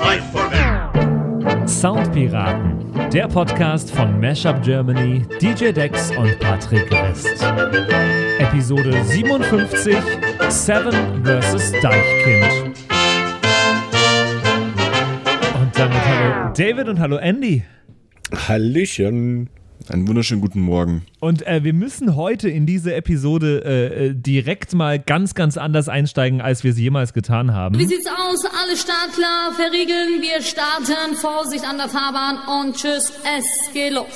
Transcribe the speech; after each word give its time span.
life 0.00 0.24
for 0.32 0.48
men. 0.50 1.68
Soundpiraten, 1.68 3.10
der 3.12 3.28
Podcast 3.28 3.90
von 3.90 4.20
Mashup 4.20 4.62
Germany, 4.62 5.22
DJ 5.40 5.72
Dex 5.72 6.10
und 6.16 6.38
Patrick 6.40 6.90
West. 6.90 7.28
Episode 8.38 9.04
57: 9.04 9.96
Seven 10.48 11.24
vs. 11.24 11.72
Deichkind. 11.82 12.76
Und 15.60 15.78
damit 15.78 15.98
hallo 16.06 16.52
David 16.56 16.88
und 16.88 16.98
hallo 16.98 17.16
Andy. 17.16 17.62
Hallöchen. 18.48 19.50
Einen 19.90 20.06
wunderschönen 20.06 20.40
guten 20.40 20.60
Morgen. 20.60 21.02
Und 21.18 21.44
äh, 21.46 21.64
wir 21.64 21.72
müssen 21.72 22.14
heute 22.14 22.48
in 22.48 22.64
diese 22.64 22.94
Episode 22.94 23.64
äh, 23.64 24.06
äh, 24.06 24.14
direkt 24.14 24.72
mal 24.72 25.00
ganz, 25.00 25.34
ganz 25.34 25.56
anders 25.56 25.88
einsteigen, 25.88 26.40
als 26.40 26.62
wir 26.62 26.70
es 26.70 26.78
jemals 26.78 27.12
getan 27.12 27.52
haben. 27.54 27.76
Wie 27.76 27.86
sieht's 27.86 28.06
aus? 28.06 28.44
Alle 28.44 28.76
startklar, 28.76 29.52
verriegeln, 29.54 30.22
wir 30.22 30.42
starten. 30.42 31.16
Vorsicht 31.16 31.64
an 31.68 31.76
der 31.76 31.88
Fahrbahn 31.88 32.38
und 32.60 32.76
tschüss, 32.76 33.12
es 33.36 33.72
geht 33.72 33.92
los. 33.92 34.06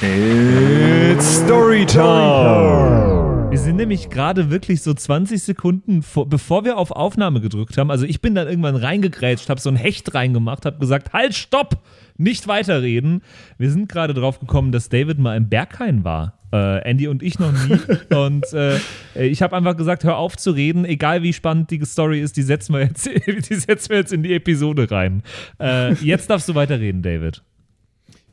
It's 0.00 1.36
Storytime. 1.36 3.11
Wir 3.52 3.58
sind 3.58 3.76
nämlich 3.76 4.08
gerade 4.08 4.48
wirklich 4.48 4.80
so 4.80 4.94
20 4.94 5.42
Sekunden, 5.42 6.00
vor, 6.00 6.26
bevor 6.26 6.64
wir 6.64 6.78
auf 6.78 6.90
Aufnahme 6.90 7.42
gedrückt 7.42 7.76
haben. 7.76 7.90
Also 7.90 8.06
ich 8.06 8.22
bin 8.22 8.34
dann 8.34 8.48
irgendwann 8.48 8.76
reingegrätscht, 8.76 9.50
habe 9.50 9.60
so 9.60 9.68
ein 9.68 9.76
Hecht 9.76 10.14
reingemacht, 10.14 10.64
habe 10.64 10.78
gesagt, 10.78 11.12
halt, 11.12 11.34
stopp, 11.34 11.82
nicht 12.16 12.48
weiterreden. 12.48 13.20
Wir 13.58 13.70
sind 13.70 13.90
gerade 13.90 14.14
drauf 14.14 14.40
gekommen, 14.40 14.72
dass 14.72 14.88
David 14.88 15.18
mal 15.18 15.36
im 15.36 15.50
Berghain 15.50 16.02
war. 16.02 16.38
Äh, 16.50 16.78
Andy 16.88 17.08
und 17.08 17.22
ich 17.22 17.38
noch 17.38 17.52
nie. 17.52 17.78
und 18.16 18.50
äh, 18.54 18.78
ich 19.16 19.42
habe 19.42 19.54
einfach 19.54 19.76
gesagt, 19.76 20.04
hör 20.04 20.16
auf 20.16 20.38
zu 20.38 20.52
reden, 20.52 20.86
egal 20.86 21.22
wie 21.22 21.34
spannend 21.34 21.70
die 21.70 21.84
Story 21.84 22.22
ist, 22.22 22.38
die 22.38 22.42
setzen 22.42 22.72
wir 22.72 22.80
jetzt, 22.80 23.04
die 23.50 23.54
setzen 23.54 23.90
wir 23.90 23.98
jetzt 23.98 24.14
in 24.14 24.22
die 24.22 24.32
Episode 24.32 24.90
rein. 24.90 25.22
Äh, 25.60 25.92
jetzt 25.96 26.30
darfst 26.30 26.48
du 26.48 26.54
weiterreden, 26.54 27.02
David. 27.02 27.42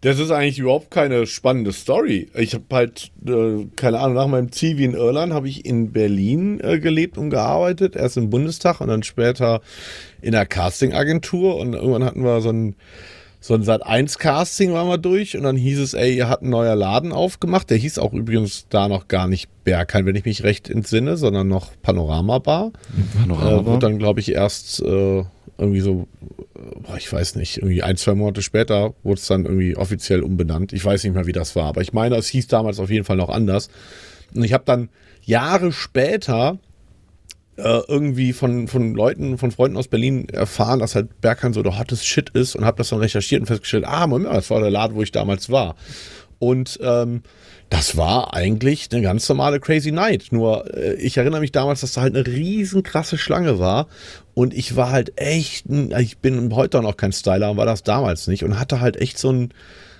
Das 0.01 0.17
ist 0.17 0.31
eigentlich 0.31 0.59
überhaupt 0.59 0.91
keine 0.91 1.27
spannende 1.27 1.73
Story. 1.73 2.29
Ich 2.33 2.53
habe 2.53 2.63
halt, 2.71 3.11
äh, 3.27 3.65
keine 3.75 3.99
Ahnung, 3.99 4.15
nach 4.15 4.27
meinem 4.27 4.51
Zivi 4.51 4.85
in 4.85 4.93
Irland 4.93 5.33
habe 5.33 5.49
ich 5.49 5.65
in 5.65 5.91
Berlin 5.91 6.61
äh, 6.61 6.79
gelebt 6.79 7.17
und 7.17 7.31
gearbeitet. 7.31 7.97
Erst 7.97 8.15
im 8.15 8.29
Bundestag 8.29 8.79
und 8.79 8.87
dann 8.87 9.03
später 9.03 9.59
in 10.21 10.31
der 10.31 10.45
Castingagentur. 10.45 11.57
Und 11.57 11.73
irgendwann 11.73 12.05
hatten 12.05 12.23
wir 12.23 12.39
so 12.39 12.49
ein, 12.49 12.75
so 13.41 13.55
ein 13.55 13.63
Sat1-Casting 13.63 14.71
waren 14.71 14.87
wir 14.87 14.97
durch 14.97 15.35
und 15.35 15.43
dann 15.43 15.57
hieß 15.57 15.79
es, 15.79 15.93
ey, 15.93 16.15
ihr 16.15 16.29
habt 16.29 16.43
ein 16.43 16.49
neuer 16.49 16.77
Laden 16.77 17.11
aufgemacht. 17.11 17.69
Der 17.69 17.77
hieß 17.77 17.99
auch 17.99 18.13
übrigens 18.13 18.67
da 18.69 18.87
noch 18.87 19.09
gar 19.09 19.27
nicht 19.27 19.49
Berghain, 19.65 20.05
wenn 20.05 20.15
ich 20.15 20.23
mich 20.23 20.43
recht 20.43 20.69
entsinne, 20.69 21.17
sondern 21.17 21.49
noch 21.49 21.71
Panorama 21.81 22.39
Bar. 22.39 22.71
Panorama 23.19 23.51
Äh, 23.51 23.65
wurde 23.65 23.79
dann, 23.79 23.99
glaube 23.99 24.21
ich, 24.21 24.31
erst 24.31 24.81
äh, 24.81 25.23
irgendwie 25.59 25.81
so, 25.81 26.07
boah, 26.81 26.97
ich 26.97 27.11
weiß 27.11 27.35
nicht, 27.35 27.57
irgendwie 27.57 27.83
ein, 27.83 27.97
zwei 27.97 28.15
Monate 28.15 28.41
später 28.41 28.93
wurde 29.03 29.19
es 29.19 29.27
dann 29.27 29.45
irgendwie 29.45 29.75
offiziell 29.75 30.23
umbenannt. 30.23 30.73
Ich 30.73 30.83
weiß 30.83 31.03
nicht 31.03 31.13
mehr, 31.13 31.27
wie 31.27 31.31
das 31.31 31.55
war, 31.55 31.65
aber 31.65 31.81
ich 31.81 31.93
meine, 31.93 32.15
es 32.15 32.27
hieß 32.27 32.47
damals 32.47 32.79
auf 32.79 32.89
jeden 32.89 33.05
Fall 33.05 33.17
noch 33.17 33.29
anders. 33.29 33.69
Und 34.33 34.43
ich 34.43 34.53
habe 34.53 34.63
dann 34.65 34.89
Jahre 35.23 35.71
später 35.71 36.59
äh, 37.57 37.81
irgendwie 37.87 38.33
von, 38.33 38.67
von 38.67 38.93
Leuten, 38.93 39.37
von 39.37 39.51
Freunden 39.51 39.77
aus 39.77 39.87
Berlin 39.87 40.29
erfahren, 40.29 40.79
dass 40.79 40.95
halt 40.95 41.21
Berghain 41.21 41.53
so 41.53 41.61
der 41.61 41.77
hottest 41.77 42.07
Shit 42.07 42.29
ist 42.29 42.55
und 42.55 42.65
habe 42.65 42.77
das 42.77 42.89
dann 42.89 42.99
recherchiert 42.99 43.41
und 43.41 43.47
festgestellt, 43.47 43.85
ah, 43.85 44.07
Moment, 44.07 44.33
das 44.33 44.49
war 44.49 44.61
der 44.61 44.71
Laden, 44.71 44.95
wo 44.95 45.01
ich 45.01 45.11
damals 45.11 45.49
war. 45.49 45.75
Und 46.39 46.79
ähm, 46.81 47.21
das 47.69 47.97
war 47.97 48.33
eigentlich 48.33 48.87
eine 48.91 49.01
ganz 49.01 49.27
normale 49.29 49.59
Crazy 49.59 49.91
Night. 49.91 50.27
Nur 50.31 50.73
äh, 50.75 50.95
ich 50.95 51.17
erinnere 51.17 51.41
mich 51.41 51.51
damals, 51.51 51.81
dass 51.81 51.93
da 51.93 52.01
halt 52.01 52.15
eine 52.15 52.25
riesen 52.25 52.81
krasse 52.81 53.17
Schlange 53.17 53.59
war. 53.59 53.87
Und 54.33 54.53
ich 54.53 54.75
war 54.75 54.91
halt 54.91 55.19
echt, 55.19 55.65
ich 55.99 56.17
bin 56.19 56.55
heute 56.55 56.79
auch 56.79 56.83
noch 56.83 56.97
kein 56.97 57.11
Styler, 57.11 57.57
war 57.57 57.65
das 57.65 57.83
damals 57.83 58.27
nicht. 58.27 58.43
Und 58.43 58.59
hatte 58.59 58.79
halt 58.79 58.95
echt 58.97 59.17
so 59.17 59.31
ein, 59.31 59.53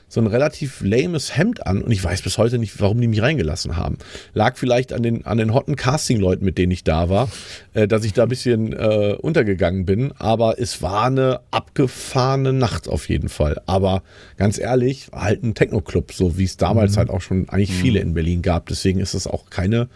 so 0.09 0.19
ein 0.19 0.27
relativ 0.27 0.81
lames 0.81 1.37
Hemd 1.37 1.65
an. 1.65 1.81
Und 1.81 1.91
ich 1.91 2.03
weiß 2.03 2.21
bis 2.23 2.37
heute 2.37 2.57
nicht, 2.57 2.81
warum 2.81 2.99
die 2.99 3.07
mich 3.07 3.21
reingelassen 3.21 3.77
haben. 3.77 3.97
Lag 4.33 4.57
vielleicht 4.57 4.91
an 4.91 5.03
den, 5.03 5.25
an 5.25 5.37
den 5.37 5.53
hotten 5.53 5.75
Casting-Leuten, 5.75 6.43
mit 6.43 6.57
denen 6.57 6.71
ich 6.71 6.83
da 6.83 7.09
war, 7.09 7.29
äh, 7.73 7.87
dass 7.87 8.03
ich 8.03 8.13
da 8.13 8.23
ein 8.23 8.29
bisschen 8.29 8.73
äh, 8.73 9.15
untergegangen 9.19 9.85
bin. 9.85 10.11
Aber 10.17 10.59
es 10.59 10.81
war 10.81 11.05
eine 11.05 11.39
abgefahrene 11.51 12.51
Nacht 12.51 12.89
auf 12.89 13.07
jeden 13.07 13.29
Fall. 13.29 13.61
Aber 13.67 14.03
ganz 14.37 14.57
ehrlich, 14.57 15.07
halt 15.13 15.43
ein 15.43 15.53
Techno-Club, 15.53 16.11
so 16.11 16.37
wie 16.37 16.43
es 16.43 16.57
damals 16.57 16.97
halt 16.97 17.09
auch 17.09 17.21
schon 17.21 17.47
eigentlich 17.49 17.71
viele 17.71 17.99
in 17.99 18.13
Berlin 18.13 18.41
gab. 18.41 18.65
Deswegen 18.67 18.99
ist 18.99 19.13
es 19.13 19.27
auch 19.27 19.49
keine 19.49 19.87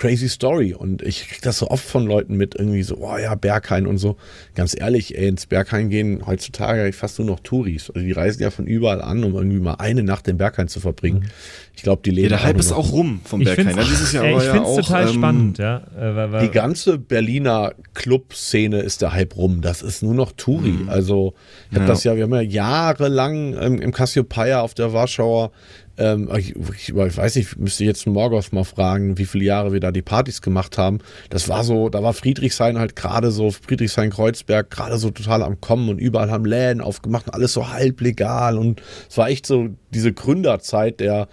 crazy 0.00 0.28
Story. 0.28 0.72
Und 0.74 1.02
ich 1.02 1.28
krieg 1.28 1.42
das 1.42 1.58
so 1.58 1.68
oft 1.68 1.84
von 1.84 2.06
Leuten 2.06 2.36
mit, 2.36 2.54
irgendwie 2.54 2.82
so, 2.82 2.96
oh 2.98 3.18
ja, 3.18 3.34
Berghain 3.34 3.86
und 3.86 3.98
so. 3.98 4.16
Ganz 4.54 4.74
ehrlich, 4.78 5.16
ey, 5.16 5.28
ins 5.28 5.46
Berghain 5.46 5.90
gehen 5.90 6.22
heutzutage 6.26 6.90
fast 6.92 7.18
nur 7.18 7.28
noch 7.28 7.40
Touris. 7.40 7.90
Also 7.90 8.00
die 8.04 8.12
reisen 8.12 8.42
ja 8.42 8.50
von 8.50 8.66
überall 8.66 9.02
an, 9.02 9.22
um 9.22 9.34
irgendwie 9.34 9.60
mal 9.60 9.74
eine 9.74 10.02
Nacht 10.02 10.26
im 10.28 10.38
Berghain 10.38 10.68
zu 10.68 10.80
verbringen. 10.80 11.30
Ich 11.76 11.82
glaube, 11.82 12.00
die 12.04 12.10
leben 12.10 12.30
Ja, 12.30 12.36
der 12.38 12.44
Hype 12.44 12.58
ist 12.58 12.72
auch 12.72 12.92
rum 12.92 13.20
vom 13.24 13.40
Ich 13.42 13.46
Berghain. 13.46 13.66
finde 13.68 13.82
Ja, 13.82 13.88
dieses 13.88 14.12
Jahr 14.12 14.24
es 14.24 14.34
war 14.34 14.44
ja 14.56 14.62
auch, 14.62 14.76
total 14.80 15.06
ähm, 15.08 15.14
spannend, 15.14 15.58
ja. 15.58 15.76
Äh, 15.96 16.16
weil, 16.16 16.32
weil, 16.32 16.46
Die 16.46 16.52
ganze 16.52 16.98
Berliner 16.98 17.72
Clubszene 17.94 18.80
ist 18.80 19.02
der 19.02 19.12
Hype 19.12 19.36
rum. 19.36 19.60
Das 19.60 19.82
ist 19.82 20.02
nur 20.02 20.14
noch 20.14 20.32
Touri. 20.32 20.78
Also 20.88 21.34
ich 21.70 21.76
habe 21.76 21.84
Ja. 21.84 21.88
das 21.90 22.04
ja, 22.04 22.16
wir 22.16 22.24
haben 22.24 22.34
ja 22.34 22.40
jahrelang 22.40 23.54
ähm, 23.60 23.80
im 23.80 23.92
Cassiopeia 23.92 24.60
auf 24.62 24.74
der 24.74 24.92
Warschauer, 24.92 25.52
ähm, 26.00 26.30
ich, 26.36 26.56
ich, 26.56 26.94
weiß 26.94 27.36
nicht, 27.36 27.58
müsste 27.58 27.84
jetzt 27.84 28.06
Morgos 28.06 28.52
mal 28.52 28.64
fragen, 28.64 29.18
wie 29.18 29.26
viele 29.26 29.44
Jahre 29.44 29.72
wir 29.72 29.80
da 29.80 29.92
die 29.92 30.00
Partys 30.00 30.40
gemacht 30.40 30.78
haben. 30.78 31.00
Das 31.28 31.48
war 31.48 31.62
so, 31.62 31.90
da 31.90 32.02
war 32.02 32.14
Friedrichshain 32.14 32.78
halt 32.78 32.96
gerade 32.96 33.30
so, 33.30 33.50
Friedrichshain-Kreuzberg 33.50 34.70
gerade 34.70 34.96
so 34.96 35.10
total 35.10 35.42
am 35.42 35.60
Kommen 35.60 35.90
und 35.90 35.98
überall 35.98 36.30
haben 36.30 36.46
Läden 36.46 36.80
aufgemacht 36.80 37.26
und 37.26 37.34
alles 37.34 37.52
so 37.52 37.68
halblegal 37.68 38.56
und 38.56 38.80
es 39.08 39.18
war 39.18 39.28
echt 39.28 39.44
so 39.44 39.68
diese 39.90 40.12
Gründerzeit 40.12 41.00
der 41.00 41.28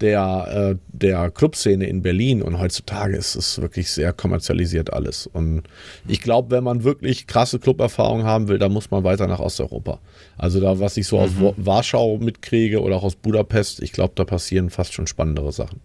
der, 0.00 0.76
äh, 0.76 0.76
der 0.92 1.30
Clubszene 1.30 1.86
in 1.86 2.02
Berlin 2.02 2.42
und 2.42 2.58
heutzutage 2.58 3.16
ist 3.16 3.34
es 3.34 3.60
wirklich 3.60 3.90
sehr 3.90 4.12
kommerzialisiert 4.12 4.92
alles. 4.92 5.26
Und 5.26 5.62
ich 6.06 6.20
glaube, 6.20 6.50
wenn 6.52 6.64
man 6.64 6.84
wirklich 6.84 7.26
krasse 7.26 7.58
Cluberfahrung 7.58 8.22
haben 8.24 8.48
will, 8.48 8.58
dann 8.58 8.72
muss 8.72 8.90
man 8.90 9.02
weiter 9.04 9.26
nach 9.26 9.40
Osteuropa. 9.40 9.98
Also 10.36 10.60
da, 10.60 10.78
was 10.78 10.96
ich 10.96 11.06
so 11.06 11.18
aus 11.18 11.30
Wa- 11.40 11.54
Warschau 11.56 12.18
mitkriege 12.18 12.80
oder 12.80 12.96
auch 12.96 13.02
aus 13.04 13.16
Budapest, 13.16 13.82
ich 13.82 13.92
glaube, 13.92 14.12
da 14.14 14.24
passieren 14.24 14.70
fast 14.70 14.92
schon 14.92 15.06
spannendere 15.06 15.52
Sachen. 15.52 15.80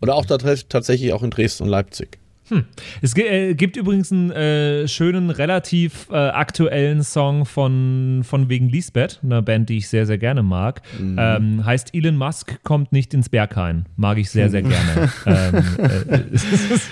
Oder 0.00 0.14
auch 0.14 0.24
da, 0.24 0.38
tatsächlich 0.38 1.12
auch 1.12 1.22
in 1.22 1.30
Dresden 1.30 1.64
und 1.64 1.70
Leipzig. 1.70 2.18
Es 3.02 3.14
gi- 3.14 3.22
äh, 3.26 3.54
gibt 3.54 3.76
übrigens 3.76 4.10
einen 4.12 4.30
äh, 4.30 4.88
schönen, 4.88 5.30
relativ 5.30 6.08
äh, 6.10 6.16
aktuellen 6.16 7.02
Song 7.02 7.44
von, 7.46 8.22
von 8.24 8.48
wegen 8.48 8.68
Lisbeth, 8.68 9.20
einer 9.22 9.42
Band, 9.42 9.68
die 9.68 9.78
ich 9.78 9.88
sehr, 9.88 10.06
sehr 10.06 10.18
gerne 10.18 10.42
mag. 10.42 10.82
Ähm, 11.00 11.64
heißt 11.64 11.94
Elon 11.94 12.16
Musk 12.16 12.62
kommt 12.62 12.92
nicht 12.92 13.14
ins 13.14 13.28
Berghain. 13.28 13.86
Mag 13.96 14.18
ich 14.18 14.30
sehr, 14.30 14.50
sehr 14.50 14.62
gerne. 14.62 15.10
ähm, 15.26 15.54
äh, 15.78 16.20
es 16.32 16.44
ist, 16.70 16.90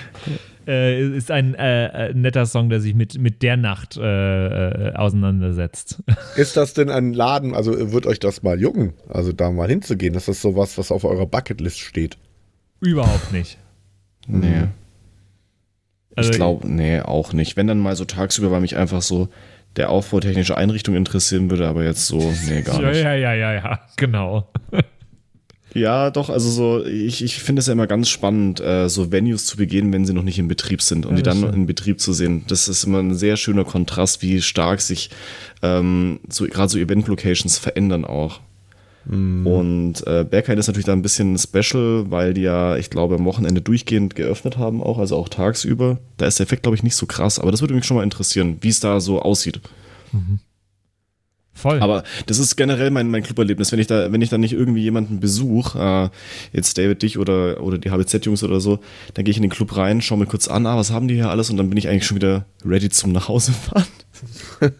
äh, 0.66 1.16
ist 1.16 1.30
ein 1.30 1.54
äh, 1.54 2.08
äh, 2.08 2.14
netter 2.14 2.44
Song, 2.46 2.68
der 2.70 2.80
sich 2.80 2.94
mit, 2.94 3.18
mit 3.18 3.42
der 3.42 3.56
Nacht 3.56 3.96
äh, 3.96 4.88
äh, 4.88 4.94
auseinandersetzt. 4.94 6.02
Ist 6.36 6.56
das 6.56 6.74
denn 6.74 6.90
ein 6.90 7.12
Laden, 7.14 7.54
also 7.54 7.92
wird 7.92 8.06
euch 8.06 8.18
das 8.18 8.42
mal 8.42 8.60
jucken, 8.60 8.92
also 9.08 9.32
da 9.32 9.50
mal 9.50 9.68
hinzugehen? 9.68 10.14
Ist 10.14 10.26
das 10.28 10.42
sowas, 10.42 10.76
was 10.76 10.90
auf 10.90 11.04
eurer 11.04 11.26
Bucketlist 11.26 11.78
steht? 11.78 12.18
Überhaupt 12.80 13.32
nicht. 13.32 13.58
Nee. 14.26 14.64
Also, 16.16 16.30
ich 16.30 16.36
glaube, 16.36 16.66
nee, 16.68 17.00
auch 17.00 17.32
nicht. 17.32 17.56
Wenn 17.56 17.66
dann 17.66 17.78
mal 17.78 17.94
so 17.94 18.04
tagsüber, 18.04 18.50
weil 18.50 18.60
mich 18.62 18.76
einfach 18.76 19.02
so 19.02 19.28
der 19.76 19.90
Aufbau 19.90 20.20
technischer 20.20 20.56
Einrichtung 20.56 20.94
interessieren 20.96 21.50
würde, 21.50 21.68
aber 21.68 21.84
jetzt 21.84 22.06
so, 22.06 22.32
nee, 22.48 22.62
gar 22.62 22.80
Ja, 22.82 22.88
nicht. 22.88 23.02
ja, 23.02 23.14
ja, 23.14 23.34
ja, 23.34 23.52
ja, 23.52 23.80
genau. 23.96 24.48
Ja, 25.74 26.10
doch, 26.10 26.30
also 26.30 26.48
so, 26.48 26.86
ich, 26.86 27.22
ich 27.22 27.34
finde 27.42 27.60
es 27.60 27.66
ja 27.66 27.74
immer 27.74 27.86
ganz 27.86 28.08
spannend, 28.08 28.60
äh, 28.60 28.88
so 28.88 29.12
Venues 29.12 29.44
zu 29.44 29.58
begehen, 29.58 29.92
wenn 29.92 30.06
sie 30.06 30.14
noch 30.14 30.22
nicht 30.22 30.38
in 30.38 30.48
Betrieb 30.48 30.80
sind 30.80 31.04
und 31.04 31.12
Ja, 31.12 31.16
die 31.18 31.22
dann 31.22 31.36
stimmt. 31.38 31.54
in 31.54 31.66
Betrieb 31.66 32.00
zu 32.00 32.14
sehen. 32.14 32.44
Das 32.48 32.68
ist 32.68 32.84
immer 32.84 33.00
ein 33.00 33.14
sehr 33.14 33.36
schöner 33.36 33.64
Kontrast, 33.64 34.22
wie 34.22 34.40
stark 34.40 34.80
sich 34.80 35.10
ähm, 35.62 36.20
so, 36.30 36.46
gerade 36.46 36.70
so 36.70 36.78
Event-Locations 36.78 37.58
verändern 37.58 38.06
auch. 38.06 38.40
Und 39.46 40.06
äh, 40.06 40.24
Berghain 40.28 40.58
ist 40.58 40.66
natürlich 40.66 40.86
da 40.86 40.92
ein 40.92 41.02
bisschen 41.02 41.38
special, 41.38 42.10
weil 42.10 42.34
die 42.34 42.42
ja, 42.42 42.76
ich 42.76 42.90
glaube, 42.90 43.14
am 43.14 43.24
Wochenende 43.24 43.60
durchgehend 43.60 44.16
geöffnet 44.16 44.58
haben 44.58 44.82
auch, 44.82 44.98
also 44.98 45.16
auch 45.16 45.28
tagsüber. 45.28 45.98
Da 46.16 46.26
ist 46.26 46.38
der 46.38 46.44
Effekt, 46.44 46.62
glaube 46.62 46.76
ich, 46.76 46.82
nicht 46.82 46.96
so 46.96 47.06
krass, 47.06 47.38
aber 47.38 47.50
das 47.50 47.60
würde 47.60 47.74
mich 47.74 47.84
schon 47.84 47.96
mal 47.96 48.02
interessieren, 48.02 48.58
wie 48.60 48.68
es 48.68 48.80
da 48.80 49.00
so 49.00 49.20
aussieht. 49.22 49.60
Voll. 51.56 51.80
Aber 51.80 52.04
das 52.26 52.38
ist 52.38 52.56
generell 52.56 52.90
mein, 52.90 53.10
mein 53.10 53.22
Cluberlebnis, 53.22 53.72
wenn 53.72 53.78
ich 53.78 53.86
da, 53.86 54.12
wenn 54.12 54.20
ich 54.20 54.28
da 54.28 54.36
nicht 54.36 54.52
irgendwie 54.52 54.82
jemanden 54.82 55.20
besuche, 55.20 56.10
äh, 56.12 56.54
jetzt 56.54 56.76
David 56.76 57.00
dich 57.00 57.16
oder, 57.16 57.62
oder 57.62 57.78
die 57.78 57.90
HBZ-Jungs 57.90 58.44
oder 58.44 58.60
so, 58.60 58.78
dann 59.14 59.24
gehe 59.24 59.30
ich 59.30 59.38
in 59.38 59.42
den 59.42 59.50
Club 59.50 59.74
rein, 59.74 60.02
schaue 60.02 60.18
mir 60.18 60.26
kurz 60.26 60.48
an, 60.48 60.66
ah, 60.66 60.76
was 60.76 60.90
haben 60.90 61.08
die 61.08 61.14
hier 61.14 61.30
alles 61.30 61.48
und 61.48 61.56
dann 61.56 61.70
bin 61.70 61.78
ich 61.78 61.88
eigentlich 61.88 62.04
schon 62.04 62.16
wieder 62.16 62.44
ready 62.62 62.90
zum 62.90 63.12
Nachhausefahren. 63.12 63.86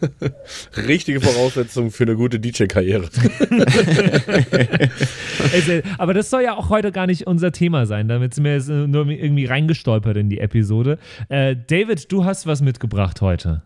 Richtige 0.87 1.19
Voraussetzung 1.19 1.89
für 1.89 2.03
eine 2.03 2.15
gute 2.15 2.39
DJ-Karriere. 2.39 3.09
Aber 5.97 6.13
das 6.13 6.29
soll 6.29 6.43
ja 6.43 6.55
auch 6.55 6.69
heute 6.69 6.91
gar 6.91 7.07
nicht 7.07 7.25
unser 7.25 7.51
Thema 7.51 7.87
sein. 7.87 8.07
Damit 8.07 8.35
sind 8.35 8.43
wir 8.43 8.53
jetzt 8.53 8.69
nur 8.69 9.07
irgendwie 9.07 9.45
reingestolpert 9.45 10.17
in 10.17 10.29
die 10.29 10.39
Episode. 10.39 10.99
Äh, 11.29 11.55
David, 11.67 12.11
du 12.11 12.25
hast 12.25 12.45
was 12.45 12.61
mitgebracht 12.61 13.21
heute. 13.21 13.63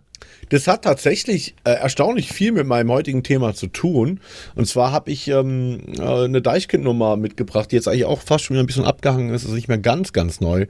Das 0.49 0.67
hat 0.67 0.83
tatsächlich 0.83 1.55
äh, 1.63 1.71
erstaunlich 1.71 2.31
viel 2.31 2.51
mit 2.51 2.67
meinem 2.67 2.91
heutigen 2.91 3.23
Thema 3.23 3.53
zu 3.53 3.67
tun. 3.67 4.19
Und 4.55 4.67
zwar 4.67 4.91
habe 4.91 5.11
ich 5.11 5.27
ähm, 5.29 5.81
äh, 5.97 6.01
eine 6.01 6.41
Deichkind-Nummer 6.41 7.15
mitgebracht, 7.15 7.71
die 7.71 7.75
jetzt 7.75 7.87
eigentlich 7.87 8.05
auch 8.05 8.21
fast 8.21 8.45
schon 8.45 8.55
wieder 8.55 8.63
ein 8.63 8.67
bisschen 8.67 8.85
abgehangen 8.85 9.33
ist, 9.33 9.43
also 9.43 9.55
nicht 9.55 9.67
mehr 9.67 9.77
ganz, 9.77 10.13
ganz 10.13 10.41
neu 10.41 10.65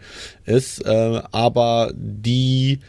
ist, 0.46 0.86
äh, 0.86 1.22
aber 1.32 1.92
die 1.96 2.80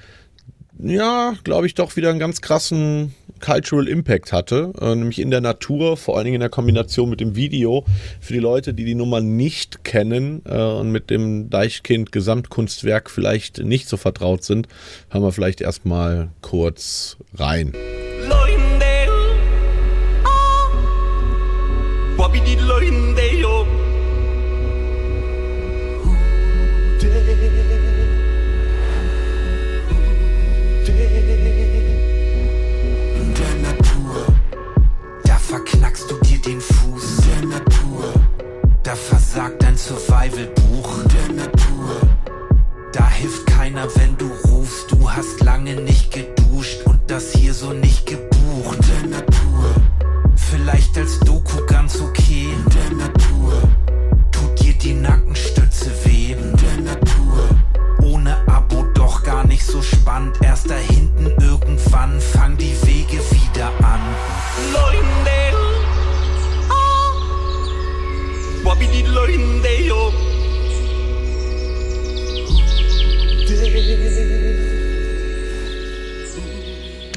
ja, 0.84 1.34
glaube 1.44 1.66
ich, 1.66 1.74
doch 1.74 1.96
wieder 1.96 2.10
einen 2.10 2.18
ganz 2.18 2.40
krassen 2.40 3.14
Cultural 3.40 3.88
Impact 3.88 4.32
hatte, 4.32 4.72
äh, 4.80 4.94
nämlich 4.94 5.18
in 5.18 5.30
der 5.30 5.40
Natur, 5.40 5.96
vor 5.96 6.16
allen 6.16 6.24
Dingen 6.24 6.36
in 6.36 6.40
der 6.40 6.48
Kombination 6.48 7.10
mit 7.10 7.20
dem 7.20 7.34
Video. 7.36 7.84
Für 8.20 8.32
die 8.32 8.38
Leute, 8.38 8.74
die 8.74 8.84
die 8.84 8.94
Nummer 8.94 9.20
nicht 9.20 9.84
kennen 9.84 10.42
äh, 10.44 10.56
und 10.56 10.90
mit 10.90 11.10
dem 11.10 11.50
Deichkind 11.50 12.12
Gesamtkunstwerk 12.12 13.10
vielleicht 13.10 13.58
nicht 13.58 13.88
so 13.88 13.96
vertraut 13.96 14.44
sind, 14.44 14.68
hören 15.10 15.22
wir 15.22 15.32
vielleicht 15.32 15.60
erstmal 15.60 16.30
kurz 16.40 17.16
rein. 17.34 17.72
Loindale. 18.28 19.10
Ah. 20.24 20.68
Da 39.32 39.40
versagt 39.40 39.62
dein 39.62 39.76
Survival-Buch. 39.76 40.98
Der 41.04 41.34
Natur, 41.34 42.00
da 42.92 43.08
hilft 43.08 43.46
keiner, 43.46 43.86
wenn 43.96 44.16
du 44.18 44.30
rufst. 44.48 44.92
Du 44.92 45.10
hast 45.10 45.40
lange 45.40 45.74
nicht 45.74 46.12
geduscht 46.12 46.82
und 46.84 47.00
das 47.06 47.32
hier 47.32 47.54
so 47.54 47.72
nicht 47.72 48.06
gebucht. 48.06 48.78
Der 48.88 49.08
Natur, 49.08 49.74
vielleicht 50.36 50.96
als 50.98 51.18
Doku 51.20 51.64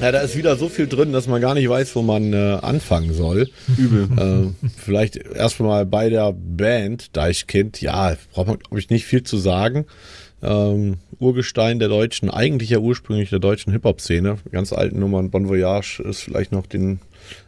Ja, 0.06 0.12
da 0.12 0.20
ist 0.20 0.38
wieder 0.38 0.56
so 0.56 0.70
viel 0.70 0.86
drin, 0.86 1.14
dass 1.14 1.26
man 1.26 1.42
gar 1.42 1.56
nicht 1.56 1.68
weiß, 1.68 1.96
wo 1.96 2.04
man 2.04 2.32
äh, 2.32 2.60
anfangen 2.62 3.12
soll. 3.12 3.50
Übel. 3.76 4.08
Äh, 4.16 4.68
vielleicht 4.78 5.16
erstmal 5.16 5.88
bei 5.88 6.10
der 6.10 6.32
Band 6.32 7.18
Deichkind. 7.18 7.82
Ja, 7.82 8.16
braucht 8.32 8.48
man, 8.48 8.60
glaube 8.60 8.78
ich, 8.78 8.92
nicht 8.92 9.06
viel 9.06 9.24
zu 9.24 9.38
sagen. 9.38 9.88
Ähm, 10.44 10.98
Urgestein 11.18 11.80
der 11.80 11.88
deutschen, 11.88 12.30
eigentlich 12.30 12.70
ja 12.70 12.78
ursprünglich 12.78 13.32
der 13.32 13.40
deutschen 13.40 13.74
Hip-Hop-Szene. 13.74 14.38
Ganz 14.52 14.74
alten 14.74 15.00
Nummern. 15.00 15.32
Bon 15.32 15.50
Voyage 15.50 16.04
ist 16.04 16.22
vielleicht 16.22 16.52
noch 16.52 16.68
den 16.68 17.00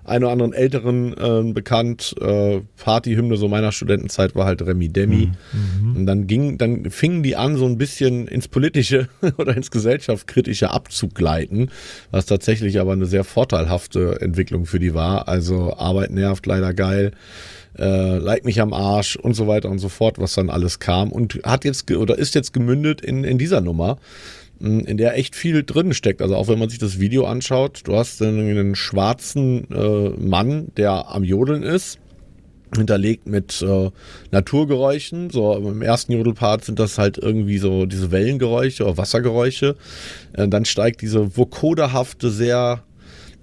ein 0.04 0.24
oder 0.24 0.32
anderen 0.32 0.54
Älteren 0.54 1.14
äh, 1.14 1.54
bekannt. 1.54 2.16
Äh, 2.22 2.62
Partyhymne 2.84 3.38
so 3.38 3.48
meiner 3.48 3.72
Studentenzeit 3.72 4.36
war 4.36 4.46
halt 4.46 4.62
Remi 4.62 4.90
Demi. 4.90 5.32
Und 5.96 6.06
dann 6.06 6.28
ging, 6.28 6.58
dann 6.58 6.90
fingen 6.90 7.24
die 7.24 7.36
an, 7.36 7.58
so 7.58 7.66
ein 7.66 7.78
bisschen 7.78 8.28
ins 8.28 8.48
politische 8.48 9.10
oder 9.38 9.56
ins 9.56 9.72
gesellschaftskritische 9.72 10.72
abzugleiten, 10.72 11.72
was 12.12 12.26
tatsächlich 12.26 12.80
aber 12.80 12.94
eine 12.94 13.06
sehr 13.06 13.24
vorteilhafte 13.24 14.22
Entwicklung 14.22 14.66
für 14.66 14.80
die 14.80 14.94
war. 14.94 15.28
Also 15.28 15.76
Arbeit 15.78 16.12
nervt, 16.12 16.46
leider 16.46 16.74
geil. 16.74 17.12
Äh, 17.78 18.18
like 18.18 18.44
mich 18.44 18.60
am 18.60 18.74
Arsch 18.74 19.18
und 19.18 19.36
so 19.36 19.48
weiter 19.48 19.70
und 19.70 19.78
so 19.78 19.90
fort, 19.90 20.18
was 20.18 20.34
dann 20.34 20.50
alles 20.50 20.80
kam 20.80 21.12
und 21.12 21.40
hat 21.44 21.64
jetzt 21.64 21.92
oder 21.92 22.18
ist 22.18 22.34
jetzt 22.34 22.52
gemündet 22.52 23.02
in, 23.02 23.24
in 23.24 23.38
dieser 23.38 23.62
Nummer, 23.62 24.00
in 24.60 24.98
der 24.98 25.18
echt 25.18 25.36
viel 25.36 25.64
drin 25.64 25.94
steckt. 25.94 26.22
Also 26.22 26.36
auch 26.36 26.48
wenn 26.48 26.60
man 26.60 26.70
sich 26.70 26.80
das 26.80 27.00
Video 27.00 27.26
anschaut, 27.26 27.82
du 27.86 27.96
hast 27.96 28.22
einen 28.22 28.76
schwarzen 28.76 29.70
äh, 29.72 30.10
Mann, 30.10 30.68
der 30.78 31.10
am 31.10 31.24
Jodeln 31.24 31.64
ist, 31.64 32.00
hinterlegt 32.76 33.28
mit 33.28 33.62
äh, 33.62 33.92
Naturgeräuschen. 34.32 35.30
So 35.30 35.56
im 35.56 35.82
ersten 35.82 36.14
Jodelpart 36.14 36.66
sind 36.66 36.80
das 36.80 36.98
halt 36.98 37.18
irgendwie 37.18 37.58
so 37.60 37.86
diese 37.86 38.12
Wellengeräusche 38.12 38.84
oder 38.84 38.98
Wassergeräusche. 38.98 39.76
Äh, 40.34 40.48
dann 40.48 40.66
steigt 40.66 41.02
diese 41.02 41.38
vokoderhafte, 41.38 42.30
sehr 42.30 42.84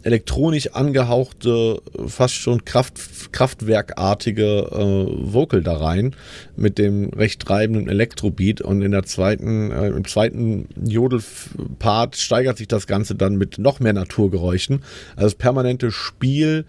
elektronisch 0.04 0.72
angehauchte, 0.72 1.80
fast 2.06 2.34
schon 2.34 2.64
Kraft, 2.64 3.32
kraftwerkartige 3.32 4.68
äh, 4.70 5.32
Vocal 5.32 5.62
da 5.62 5.76
rein 5.76 6.14
mit 6.56 6.78
dem 6.78 7.08
recht 7.10 7.40
treibenden 7.40 7.88
Elektrobeat 7.88 8.60
und 8.60 8.82
in 8.82 8.92
der 8.92 9.04
zweiten, 9.04 9.70
äh, 9.70 9.88
im 9.88 10.04
zweiten 10.06 10.68
Jodelpart 10.84 12.16
steigert 12.16 12.58
sich 12.58 12.68
das 12.68 12.86
Ganze 12.86 13.14
dann 13.14 13.36
mit 13.36 13.58
noch 13.58 13.80
mehr 13.80 13.94
Naturgeräuschen. 13.94 14.82
Also 15.16 15.26
das 15.26 15.34
permanente 15.34 15.90
Spiel, 15.90 16.66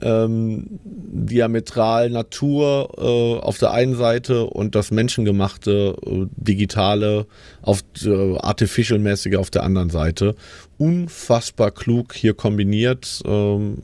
ähm, 0.00 0.80
diametral 0.84 2.10
Natur 2.10 2.90
äh, 2.96 3.44
auf 3.44 3.58
der 3.58 3.72
einen 3.72 3.96
Seite 3.96 4.44
und 4.46 4.74
das 4.74 4.90
menschengemachte, 4.90 5.94
äh, 6.06 6.26
digitale, 6.36 7.26
auf 7.62 7.82
äh, 8.04 8.36
artificial-mäßige 8.38 9.36
auf 9.36 9.50
der 9.50 9.62
anderen 9.62 9.90
Seite. 9.90 10.34
Unfassbar 10.78 11.72
klug 11.72 12.14
hier 12.14 12.34
kombiniert 12.34 13.20
ähm, 13.26 13.78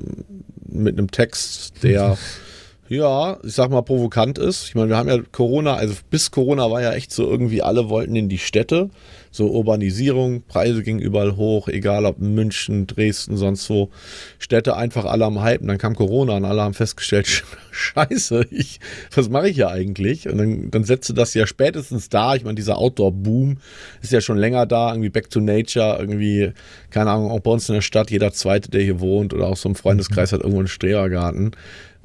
mit 0.66 0.96
einem 0.96 1.10
Text, 1.10 1.82
der 1.82 2.16
ja, 2.94 3.38
ich 3.42 3.54
sag 3.54 3.70
mal, 3.70 3.82
provokant 3.82 4.38
ist. 4.38 4.68
Ich 4.68 4.74
meine, 4.74 4.88
wir 4.88 4.96
haben 4.96 5.08
ja 5.08 5.18
Corona, 5.32 5.74
also 5.74 5.94
bis 6.10 6.30
Corona 6.30 6.70
war 6.70 6.82
ja 6.82 6.92
echt 6.92 7.12
so 7.12 7.28
irgendwie, 7.28 7.62
alle 7.62 7.88
wollten 7.88 8.16
in 8.16 8.28
die 8.28 8.38
Städte. 8.38 8.90
So 9.30 9.50
Urbanisierung, 9.50 10.42
Preise 10.42 10.84
gingen 10.84 11.00
überall 11.00 11.34
hoch, 11.34 11.66
egal 11.66 12.06
ob 12.06 12.20
München, 12.20 12.86
Dresden, 12.86 13.36
sonst 13.36 13.68
wo. 13.68 13.90
Städte 14.38 14.76
einfach 14.76 15.04
alle 15.06 15.24
am 15.24 15.44
Hypen. 15.44 15.66
Dann 15.66 15.78
kam 15.78 15.96
Corona 15.96 16.36
und 16.36 16.44
alle 16.44 16.62
haben 16.62 16.74
festgestellt, 16.74 17.44
scheiße, 17.72 18.46
ich, 18.52 18.78
was 19.12 19.28
mache 19.28 19.48
ich 19.48 19.56
hier 19.56 19.70
eigentlich? 19.70 20.28
Und 20.28 20.38
dann, 20.38 20.70
dann 20.70 20.84
setzte 20.84 21.14
das 21.14 21.34
ja 21.34 21.48
spätestens 21.48 22.08
da. 22.08 22.36
Ich 22.36 22.44
meine, 22.44 22.54
dieser 22.54 22.78
Outdoor-Boom 22.78 23.58
ist 24.02 24.12
ja 24.12 24.20
schon 24.20 24.38
länger 24.38 24.66
da. 24.66 24.92
Irgendwie 24.92 25.10
Back 25.10 25.30
to 25.30 25.40
Nature, 25.40 25.96
irgendwie, 25.98 26.52
keine 26.90 27.10
Ahnung, 27.10 27.32
auch 27.32 27.40
bei 27.40 27.50
uns 27.50 27.68
in 27.68 27.74
der 27.74 27.82
Stadt, 27.82 28.12
jeder 28.12 28.32
Zweite, 28.32 28.70
der 28.70 28.82
hier 28.82 29.00
wohnt 29.00 29.34
oder 29.34 29.48
auch 29.48 29.56
so 29.56 29.68
im 29.68 29.74
Freundeskreis 29.74 30.32
hat 30.32 30.42
irgendwo 30.42 30.60
einen 30.60 30.68
Strebergarten 30.68 31.56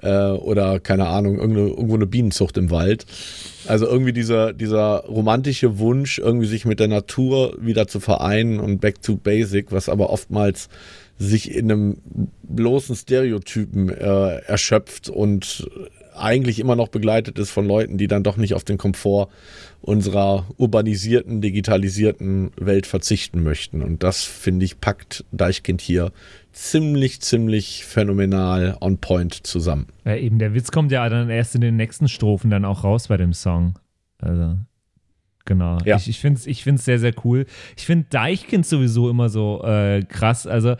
äh, 0.01 0.31
oder 0.31 0.79
keine 0.79 1.07
Ahnung, 1.07 1.37
irgendwo 1.37 1.95
eine 1.95 2.05
Bienenzucht 2.05 2.57
im 2.57 2.71
Wald. 2.71 3.05
Also 3.67 3.85
irgendwie 3.85 4.13
dieser, 4.13 4.53
dieser 4.53 5.05
romantische 5.05 5.79
Wunsch, 5.79 6.19
irgendwie 6.19 6.47
sich 6.47 6.65
mit 6.65 6.79
der 6.79 6.87
Natur 6.87 7.55
wieder 7.59 7.87
zu 7.87 7.99
vereinen 7.99 8.59
und 8.59 8.79
back 8.79 9.01
to 9.01 9.15
basic, 9.15 9.71
was 9.71 9.89
aber 9.89 10.09
oftmals 10.09 10.69
sich 11.17 11.53
in 11.53 11.71
einem 11.71 11.97
bloßen 12.43 12.95
Stereotypen 12.95 13.89
äh, 13.89 14.37
erschöpft 14.47 15.09
und 15.09 15.69
eigentlich 16.21 16.59
immer 16.59 16.75
noch 16.75 16.87
begleitet 16.89 17.39
ist 17.39 17.51
von 17.51 17.65
Leuten, 17.65 17.97
die 17.97 18.07
dann 18.07 18.23
doch 18.23 18.37
nicht 18.37 18.53
auf 18.53 18.63
den 18.63 18.77
Komfort 18.77 19.29
unserer 19.81 20.45
urbanisierten, 20.57 21.41
digitalisierten 21.41 22.51
Welt 22.57 22.85
verzichten 22.85 23.43
möchten. 23.43 23.81
Und 23.81 24.03
das, 24.03 24.23
finde 24.23 24.65
ich, 24.65 24.79
packt 24.79 25.25
Deichkind 25.31 25.81
hier 25.81 26.11
ziemlich, 26.51 27.21
ziemlich 27.21 27.85
phänomenal 27.85 28.77
on 28.81 28.97
point 28.97 29.33
zusammen. 29.33 29.87
Ja, 30.05 30.15
eben, 30.15 30.39
der 30.39 30.53
Witz 30.53 30.71
kommt 30.71 30.91
ja 30.91 31.07
dann 31.07 31.29
erst 31.29 31.55
in 31.55 31.61
den 31.61 31.77
nächsten 31.77 32.07
Strophen 32.07 32.49
dann 32.49 32.65
auch 32.65 32.83
raus 32.83 33.07
bei 33.07 33.17
dem 33.17 33.33
Song. 33.33 33.79
Also, 34.17 34.57
genau. 35.45 35.77
Ja. 35.85 35.97
Ich, 35.97 36.09
ich 36.09 36.19
finde 36.19 36.39
es 36.39 36.47
ich 36.47 36.63
find's 36.63 36.85
sehr, 36.85 36.99
sehr 36.99 37.13
cool. 37.23 37.45
Ich 37.77 37.85
finde 37.85 38.07
Deichkind 38.09 38.65
sowieso 38.65 39.09
immer 39.09 39.29
so 39.29 39.63
äh, 39.63 40.03
krass. 40.03 40.45
Also, 40.45 40.75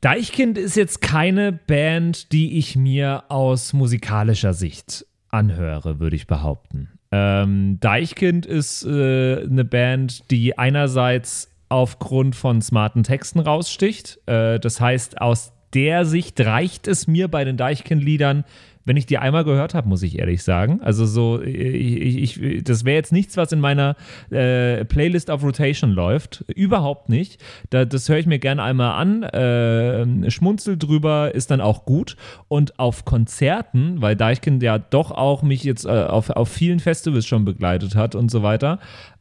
Deichkind 0.00 0.56
ist 0.56 0.76
jetzt 0.76 1.02
keine 1.02 1.52
Band, 1.52 2.32
die 2.32 2.58
ich 2.58 2.74
mir 2.74 3.24
aus 3.28 3.74
musikalischer 3.74 4.54
Sicht 4.54 5.04
anhöre, 5.28 6.00
würde 6.00 6.16
ich 6.16 6.26
behaupten. 6.26 6.88
Ähm, 7.12 7.78
Deichkind 7.80 8.46
ist 8.46 8.84
äh, 8.84 9.42
eine 9.42 9.64
Band, 9.64 10.30
die 10.30 10.56
einerseits 10.56 11.50
aufgrund 11.68 12.34
von 12.34 12.62
smarten 12.62 13.02
Texten 13.02 13.40
raussticht. 13.40 14.18
Äh, 14.26 14.58
das 14.58 14.80
heißt, 14.80 15.20
aus 15.20 15.52
der 15.74 16.04
Sicht 16.04 16.40
reicht 16.40 16.88
es 16.88 17.06
mir 17.06 17.28
bei 17.28 17.44
den 17.44 17.56
Deichkind-Liedern, 17.56 18.44
wenn 18.84 18.96
ich 18.96 19.06
die 19.06 19.18
einmal 19.18 19.44
gehört 19.44 19.74
habe, 19.74 19.88
muss 19.88 20.02
ich 20.02 20.18
ehrlich 20.18 20.42
sagen. 20.42 20.80
Also 20.82 21.04
so, 21.04 21.40
ich, 21.42 22.40
ich, 22.42 22.64
das 22.64 22.84
wäre 22.84 22.96
jetzt 22.96 23.12
nichts, 23.12 23.36
was 23.36 23.52
in 23.52 23.60
meiner 23.60 23.96
äh, 24.30 24.84
Playlist 24.84 25.30
of 25.30 25.42
Rotation 25.42 25.90
läuft. 25.90 26.44
Überhaupt 26.54 27.08
nicht. 27.08 27.42
Da, 27.68 27.84
das 27.84 28.08
höre 28.08 28.18
ich 28.18 28.26
mir 28.26 28.38
gerne 28.38 28.62
einmal 28.62 29.00
an, 29.00 29.22
äh, 29.22 30.30
schmunzel 30.30 30.78
drüber, 30.78 31.34
ist 31.34 31.50
dann 31.50 31.60
auch 31.60 31.84
gut. 31.84 32.16
Und 32.48 32.78
auf 32.78 33.04
Konzerten, 33.04 34.00
weil 34.00 34.16
Deichkind 34.16 34.62
ja 34.62 34.78
doch 34.78 35.10
auch 35.10 35.42
mich 35.42 35.62
jetzt 35.64 35.84
äh, 35.84 35.88
auf, 35.88 36.30
auf 36.30 36.48
vielen 36.48 36.80
Festivals 36.80 37.26
schon 37.26 37.44
begleitet 37.44 37.94
hat 37.94 38.14
und 38.14 38.30
so 38.30 38.42
weiter, 38.42 38.78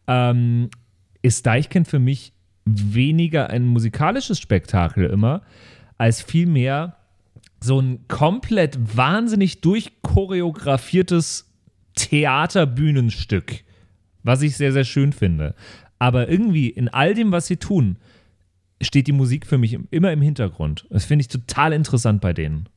ähm, 0.08 0.70
ist 1.22 1.46
Deichkind 1.46 1.88
für 1.88 2.00
mich 2.00 2.34
weniger 2.66 3.50
ein 3.50 3.66
musikalisches 3.66 4.40
Spektakel 4.40 5.06
immer, 5.06 5.42
als 5.98 6.22
vielmehr 6.22 6.96
so 7.62 7.80
ein 7.80 8.08
komplett 8.08 8.78
wahnsinnig 8.96 9.62
durchchoreografiertes 9.62 11.46
Theaterbühnenstück, 11.96 13.64
was 14.24 14.42
ich 14.42 14.56
sehr, 14.56 14.72
sehr 14.72 14.86
schön 14.86 15.14
finde. 15.14 15.56
Aber 15.98 16.30
irgendwie 16.30 16.70
in 16.70 16.88
all 16.88 17.14
dem, 17.14 17.32
was 17.32 17.48
sie 17.48 17.58
tun, 17.58 17.98
steht 18.82 19.08
die 19.08 19.14
Musik 19.14 19.46
für 19.46 19.58
mich 19.58 19.78
immer 19.92 20.14
im 20.14 20.22
Hintergrund. 20.22 20.86
Das 20.90 21.06
finde 21.06 21.22
ich 21.22 21.28
total 21.28 21.74
interessant 21.74 22.22
bei 22.22 22.32
denen. 22.32 22.70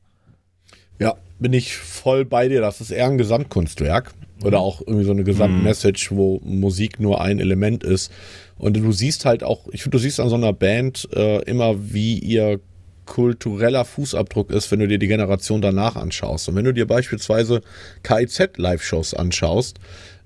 Ja, 0.99 1.15
bin 1.39 1.53
ich 1.53 1.75
voll 1.75 2.25
bei 2.25 2.49
dir. 2.49 2.61
Das 2.61 2.81
ist 2.81 2.91
eher 2.91 3.07
ein 3.07 3.17
Gesamtkunstwerk 3.17 4.13
oder 4.43 4.59
auch 4.59 4.81
irgendwie 4.81 5.05
so 5.05 5.11
eine 5.11 5.23
Gesamtmessage, 5.23 6.09
wo 6.11 6.41
Musik 6.43 6.99
nur 6.99 7.21
ein 7.21 7.39
Element 7.39 7.83
ist. 7.83 8.11
Und 8.57 8.77
du 8.77 8.91
siehst 8.91 9.25
halt 9.25 9.43
auch, 9.43 9.67
ich 9.71 9.83
finde, 9.83 9.97
du 9.97 10.01
siehst 10.01 10.19
an 10.19 10.29
so 10.29 10.35
einer 10.35 10.53
Band 10.53 11.07
äh, 11.13 11.41
immer, 11.43 11.93
wie 11.93 12.19
ihr 12.19 12.59
kultureller 13.05 13.85
Fußabdruck 13.85 14.51
ist, 14.51 14.71
wenn 14.71 14.79
du 14.79 14.87
dir 14.87 14.99
die 14.99 15.07
Generation 15.07 15.61
danach 15.61 15.95
anschaust. 15.95 16.49
Und 16.49 16.55
wenn 16.55 16.65
du 16.65 16.73
dir 16.73 16.87
beispielsweise 16.87 17.61
KIZ-Live-Shows 18.03 19.13
anschaust, 19.13 19.79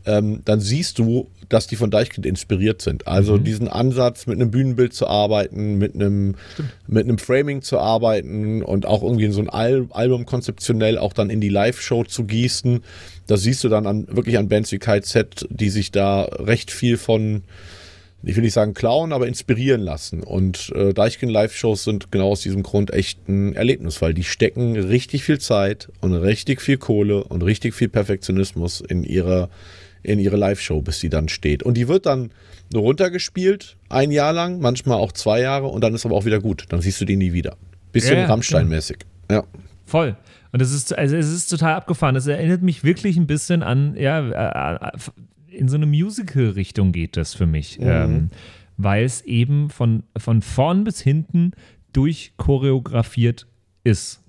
ähm, 0.07 0.41
dann 0.45 0.61
siehst 0.61 0.99
du, 0.99 1.27
dass 1.49 1.67
die 1.67 1.75
von 1.75 1.91
Deichkind 1.91 2.25
inspiriert 2.25 2.81
sind. 2.81 3.07
Also 3.07 3.37
diesen 3.37 3.67
Ansatz, 3.67 4.25
mit 4.25 4.39
einem 4.39 4.51
Bühnenbild 4.51 4.93
zu 4.93 5.07
arbeiten, 5.07 5.77
mit 5.77 5.95
einem, 5.95 6.35
mit 6.87 7.03
einem 7.03 7.17
Framing 7.17 7.61
zu 7.61 7.77
arbeiten 7.77 8.63
und 8.63 8.85
auch 8.85 9.03
irgendwie 9.03 9.25
in 9.25 9.31
so 9.31 9.41
ein 9.41 9.49
Al 9.49 9.87
Album 9.91 10.25
konzeptionell 10.25 10.97
auch 10.97 11.13
dann 11.13 11.29
in 11.29 11.41
die 11.41 11.49
Live-Show 11.49 12.05
zu 12.05 12.23
gießen. 12.23 12.83
Das 13.27 13.41
siehst 13.41 13.63
du 13.63 13.69
dann 13.69 13.85
an, 13.85 14.07
wirklich 14.09 14.37
an 14.37 14.47
Bands 14.47 14.71
wie 14.71 14.79
KZ, 14.79 15.45
die 15.49 15.69
sich 15.69 15.91
da 15.91 16.23
recht 16.23 16.71
viel 16.71 16.97
von, 16.97 17.43
ich 18.23 18.35
will 18.35 18.43
nicht 18.43 18.53
sagen 18.53 18.73
klauen, 18.73 19.13
aber 19.13 19.27
inspirieren 19.27 19.81
lassen. 19.81 20.23
Und 20.23 20.71
äh, 20.75 20.93
Deichkind 20.93 21.31
Live-Shows 21.31 21.83
sind 21.83 22.11
genau 22.11 22.29
aus 22.31 22.41
diesem 22.41 22.63
Grund 22.63 22.91
echt 22.91 23.27
ein 23.29 23.55
Erlebnis, 23.55 24.01
weil 24.01 24.13
die 24.13 24.23
stecken 24.23 24.75
richtig 24.75 25.23
viel 25.23 25.39
Zeit 25.39 25.89
und 26.01 26.13
richtig 26.13 26.61
viel 26.61 26.77
Kohle 26.77 27.23
und 27.23 27.43
richtig 27.43 27.75
viel 27.75 27.89
Perfektionismus 27.89 28.81
in 28.81 29.03
ihre, 29.03 29.49
in 30.03 30.19
ihre 30.19 30.35
Live-Show, 30.35 30.81
bis 30.81 30.99
sie 30.99 31.09
dann 31.09 31.29
steht. 31.29 31.63
Und 31.63 31.75
die 31.75 31.87
wird 31.87 32.05
dann 32.05 32.31
runtergespielt, 32.73 33.77
ein 33.89 34.11
Jahr 34.11 34.33
lang, 34.33 34.59
manchmal 34.59 34.97
auch 34.97 35.11
zwei 35.11 35.39
Jahre, 35.41 35.67
und 35.67 35.81
dann 35.81 35.93
ist 35.93 36.05
aber 36.05 36.15
auch 36.15 36.25
wieder 36.25 36.39
gut. 36.39 36.65
Dann 36.69 36.81
siehst 36.81 36.99
du 36.99 37.05
die 37.05 37.15
nie 37.15 37.33
wieder. 37.33 37.55
Bisschen 37.91 38.17
Ja, 38.17 38.25
Rammstein-mäßig. 38.25 38.97
Ja. 39.31 39.43
Voll. 39.85 40.17
Und 40.51 40.61
es 40.61 40.73
ist, 40.73 40.97
also 40.97 41.15
es 41.15 41.31
ist 41.31 41.47
total 41.49 41.75
abgefahren. 41.75 42.15
Es 42.15 42.27
erinnert 42.27 42.61
mich 42.61 42.83
wirklich 42.83 43.15
ein 43.17 43.27
bisschen 43.27 43.63
an, 43.63 43.95
ja, 43.97 44.89
äh, 44.89 44.97
in 45.49 45.67
so 45.67 45.75
eine 45.75 45.85
Musical-Richtung 45.85 46.91
geht 46.91 47.17
das 47.17 47.33
für 47.33 47.45
mich. 47.45 47.79
Ähm, 47.81 48.29
weil 48.77 49.03
es 49.03 49.21
eben 49.21 49.69
von, 49.69 50.03
von 50.15 50.41
vorn 50.41 50.83
bis 50.83 51.01
hinten 51.01 51.51
durchchoreografiert 51.93 53.47
ist. 53.83 54.23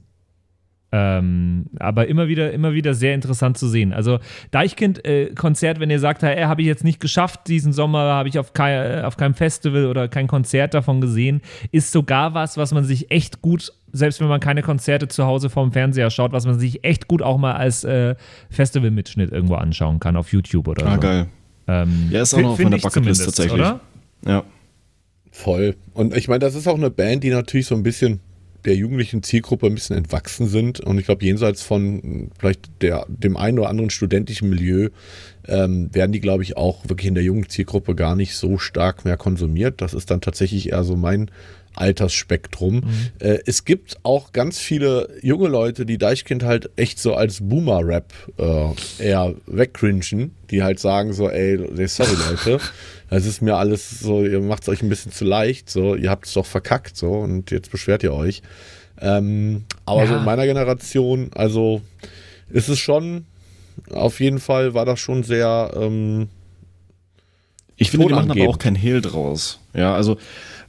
Ähm, 0.90 1.66
aber 1.78 2.06
immer 2.08 2.28
wieder, 2.28 2.50
immer 2.52 2.72
wieder 2.72 2.94
sehr 2.94 3.14
interessant 3.14 3.58
zu 3.58 3.68
sehen. 3.68 3.92
Also 3.92 4.20
Deichkind-Konzert, 4.52 5.80
wenn 5.80 5.90
ihr 5.90 6.00
sagt, 6.00 6.22
hey, 6.22 6.44
habe 6.44 6.62
ich 6.62 6.66
jetzt 6.66 6.82
nicht 6.82 6.98
geschafft, 6.98 7.46
diesen 7.46 7.74
Sommer 7.74 8.04
habe 8.04 8.30
ich 8.30 8.38
auf, 8.38 8.54
kei 8.54 9.04
auf 9.04 9.18
keinem 9.18 9.34
Festival 9.34 9.84
oder 9.84 10.08
kein 10.08 10.28
Konzert 10.28 10.72
davon 10.72 11.02
gesehen, 11.02 11.42
ist 11.72 11.92
sogar 11.92 12.32
was, 12.32 12.56
was 12.56 12.72
man 12.72 12.84
sich 12.84 13.10
echt 13.10 13.42
gut, 13.42 13.70
selbst 13.92 14.20
wenn 14.20 14.28
man 14.28 14.40
keine 14.40 14.62
Konzerte 14.62 15.08
zu 15.08 15.24
Hause 15.24 15.50
vorm 15.50 15.72
Fernseher 15.72 16.10
schaut, 16.10 16.32
was 16.32 16.46
man 16.46 16.58
sich 16.58 16.84
echt 16.84 17.08
gut 17.08 17.22
auch 17.22 17.38
mal 17.38 17.52
als 17.54 17.84
äh, 17.84 18.14
Festival-Mitschnitt 18.50 19.32
irgendwo 19.32 19.54
anschauen 19.54 20.00
kann 20.00 20.16
auf 20.16 20.32
YouTube 20.32 20.68
oder 20.68 20.86
Ah, 20.86 20.94
so. 20.94 21.00
geil. 21.00 21.26
Ähm, 21.66 22.08
Ja, 22.10 22.22
ist 22.22 22.34
auch 22.34 22.40
noch 22.40 22.50
auf 22.50 22.58
meiner 22.58 22.78
Bucketlist 22.78 23.24
tatsächlich. 23.24 23.54
Oder? 23.54 23.80
Ja. 24.26 24.44
Voll. 25.30 25.76
Und 25.94 26.16
ich 26.16 26.28
meine, 26.28 26.40
das 26.40 26.54
ist 26.54 26.66
auch 26.66 26.76
eine 26.76 26.90
Band, 26.90 27.22
die 27.22 27.30
natürlich 27.30 27.66
so 27.66 27.74
ein 27.74 27.82
bisschen 27.82 28.20
der 28.64 28.74
jugendlichen 28.74 29.22
Zielgruppe 29.22 29.66
ein 29.66 29.74
bisschen 29.74 29.96
entwachsen 29.96 30.48
sind. 30.48 30.80
Und 30.80 30.98
ich 30.98 31.04
glaube, 31.06 31.24
jenseits 31.24 31.62
von 31.62 32.30
vielleicht 32.38 32.82
der, 32.82 33.06
dem 33.08 33.36
einen 33.36 33.58
oder 33.58 33.68
anderen 33.68 33.90
studentischen 33.90 34.50
Milieu 34.50 34.88
ähm, 35.46 35.94
werden 35.94 36.10
die, 36.12 36.20
glaube 36.20 36.42
ich, 36.42 36.56
auch 36.56 36.88
wirklich 36.88 37.06
in 37.06 37.14
der 37.14 37.22
jungen 37.22 37.48
Zielgruppe 37.48 37.94
gar 37.94 38.16
nicht 38.16 38.34
so 38.34 38.58
stark 38.58 39.04
mehr 39.04 39.16
konsumiert. 39.16 39.80
Das 39.80 39.94
ist 39.94 40.10
dann 40.10 40.20
tatsächlich 40.20 40.70
eher 40.72 40.82
so 40.82 40.96
mein 40.96 41.30
Altersspektrum. 41.78 42.82
Äh, 43.18 43.38
es 43.46 43.64
gibt 43.64 43.98
auch 44.02 44.32
ganz 44.32 44.58
viele 44.58 45.08
junge 45.22 45.48
Leute, 45.48 45.86
die 45.86 45.98
Deichkind 45.98 46.42
halt 46.44 46.70
echt 46.76 46.98
so 46.98 47.14
als 47.14 47.38
Boomer-Rap 47.40 48.12
äh, 48.38 49.02
eher 49.04 49.34
wegcringen, 49.46 50.34
die 50.50 50.62
halt 50.62 50.78
sagen 50.80 51.12
so, 51.12 51.28
ey, 51.30 51.56
sorry 51.88 52.10
Leute, 52.30 52.58
das 53.10 53.24
ist 53.26 53.40
mir 53.42 53.56
alles 53.56 54.00
so, 54.00 54.24
ihr 54.24 54.40
macht 54.40 54.62
es 54.62 54.68
euch 54.68 54.82
ein 54.82 54.88
bisschen 54.88 55.12
zu 55.12 55.24
leicht, 55.24 55.70
so, 55.70 55.94
ihr 55.94 56.10
habt 56.10 56.26
es 56.26 56.32
doch 56.34 56.46
verkackt, 56.46 56.96
so, 56.96 57.10
und 57.12 57.50
jetzt 57.50 57.70
beschwert 57.70 58.02
ihr 58.02 58.12
euch. 58.12 58.42
Ähm, 59.00 59.64
aber 59.86 60.06
so 60.06 60.14
Ja. 60.14 60.18
in 60.18 60.24
meiner 60.24 60.44
Generation, 60.46 61.30
also 61.34 61.80
ist 62.50 62.68
es 62.68 62.78
schon, 62.78 63.26
auf 63.90 64.18
jeden 64.20 64.40
Fall 64.40 64.74
war 64.74 64.84
das 64.84 64.98
schon 64.98 65.22
sehr, 65.22 65.70
ähm, 65.76 66.28
Ich 67.76 67.90
finde, 67.92 68.08
die 68.08 68.12
machen 68.14 68.30
aber 68.32 68.48
auch 68.48 68.58
kein 68.58 68.74
Hehl 68.74 69.00
draus. 69.00 69.60
Ja, 69.74 69.94
also 69.94 70.16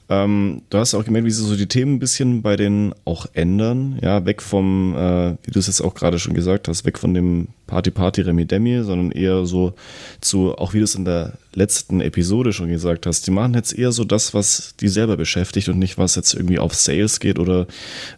ähm, 0.10 0.64
du 0.72 0.80
hast 0.80 0.96
auch 0.96 1.06
gemerkt, 1.06 1.28
wie 1.28 1.32
sie 1.32 1.44
so 1.44 1.56
die 1.56 1.68
Themen 1.68 1.96
ein 1.96 2.00
bisschen 2.00 2.42
bei 2.42 2.56
denen 2.56 2.96
auch 3.06 3.28
ändern. 3.34 4.00
Ja, 4.02 4.26
weg 4.26 4.42
vom, 4.42 4.96
äh, 4.96 5.36
wie 5.44 5.52
du 5.52 5.60
es 5.60 5.68
jetzt 5.68 5.82
auch 5.82 5.94
gerade 5.94 6.18
schon 6.18 6.34
gesagt 6.34 6.68
hast, 6.68 6.84
weg 6.84 6.98
von 6.98 7.14
dem 7.14 7.50
Party 7.68 7.92
Party 7.92 8.22
Remi 8.22 8.46
Demi, 8.46 8.84
sondern 8.84 9.12
eher 9.12 9.46
so 9.46 9.74
zu, 10.20 10.58
auch 10.58 10.74
wie 10.74 10.80
du 10.80 10.86
es 10.86 10.96
in 10.96 11.06
der 11.06 11.34
letzten 11.54 12.02
Episode 12.02 12.54
schon 12.54 12.70
gesagt 12.70 13.06
hast, 13.06 13.28
die 13.28 13.32
machen 13.32 13.54
jetzt 13.54 13.78
eher 13.78 13.92
so 13.92 14.04
das, 14.04 14.34
was 14.34 14.74
die 14.80 14.88
selber 14.88 15.16
beschäftigt 15.16 15.70
und 15.70 15.78
nicht, 15.78 16.00
was 16.00 16.16
jetzt 16.16 16.34
irgendwie 16.34 16.58
auf 16.58 16.74
Sales 16.74 17.20
geht 17.20 17.38
oder 17.38 17.68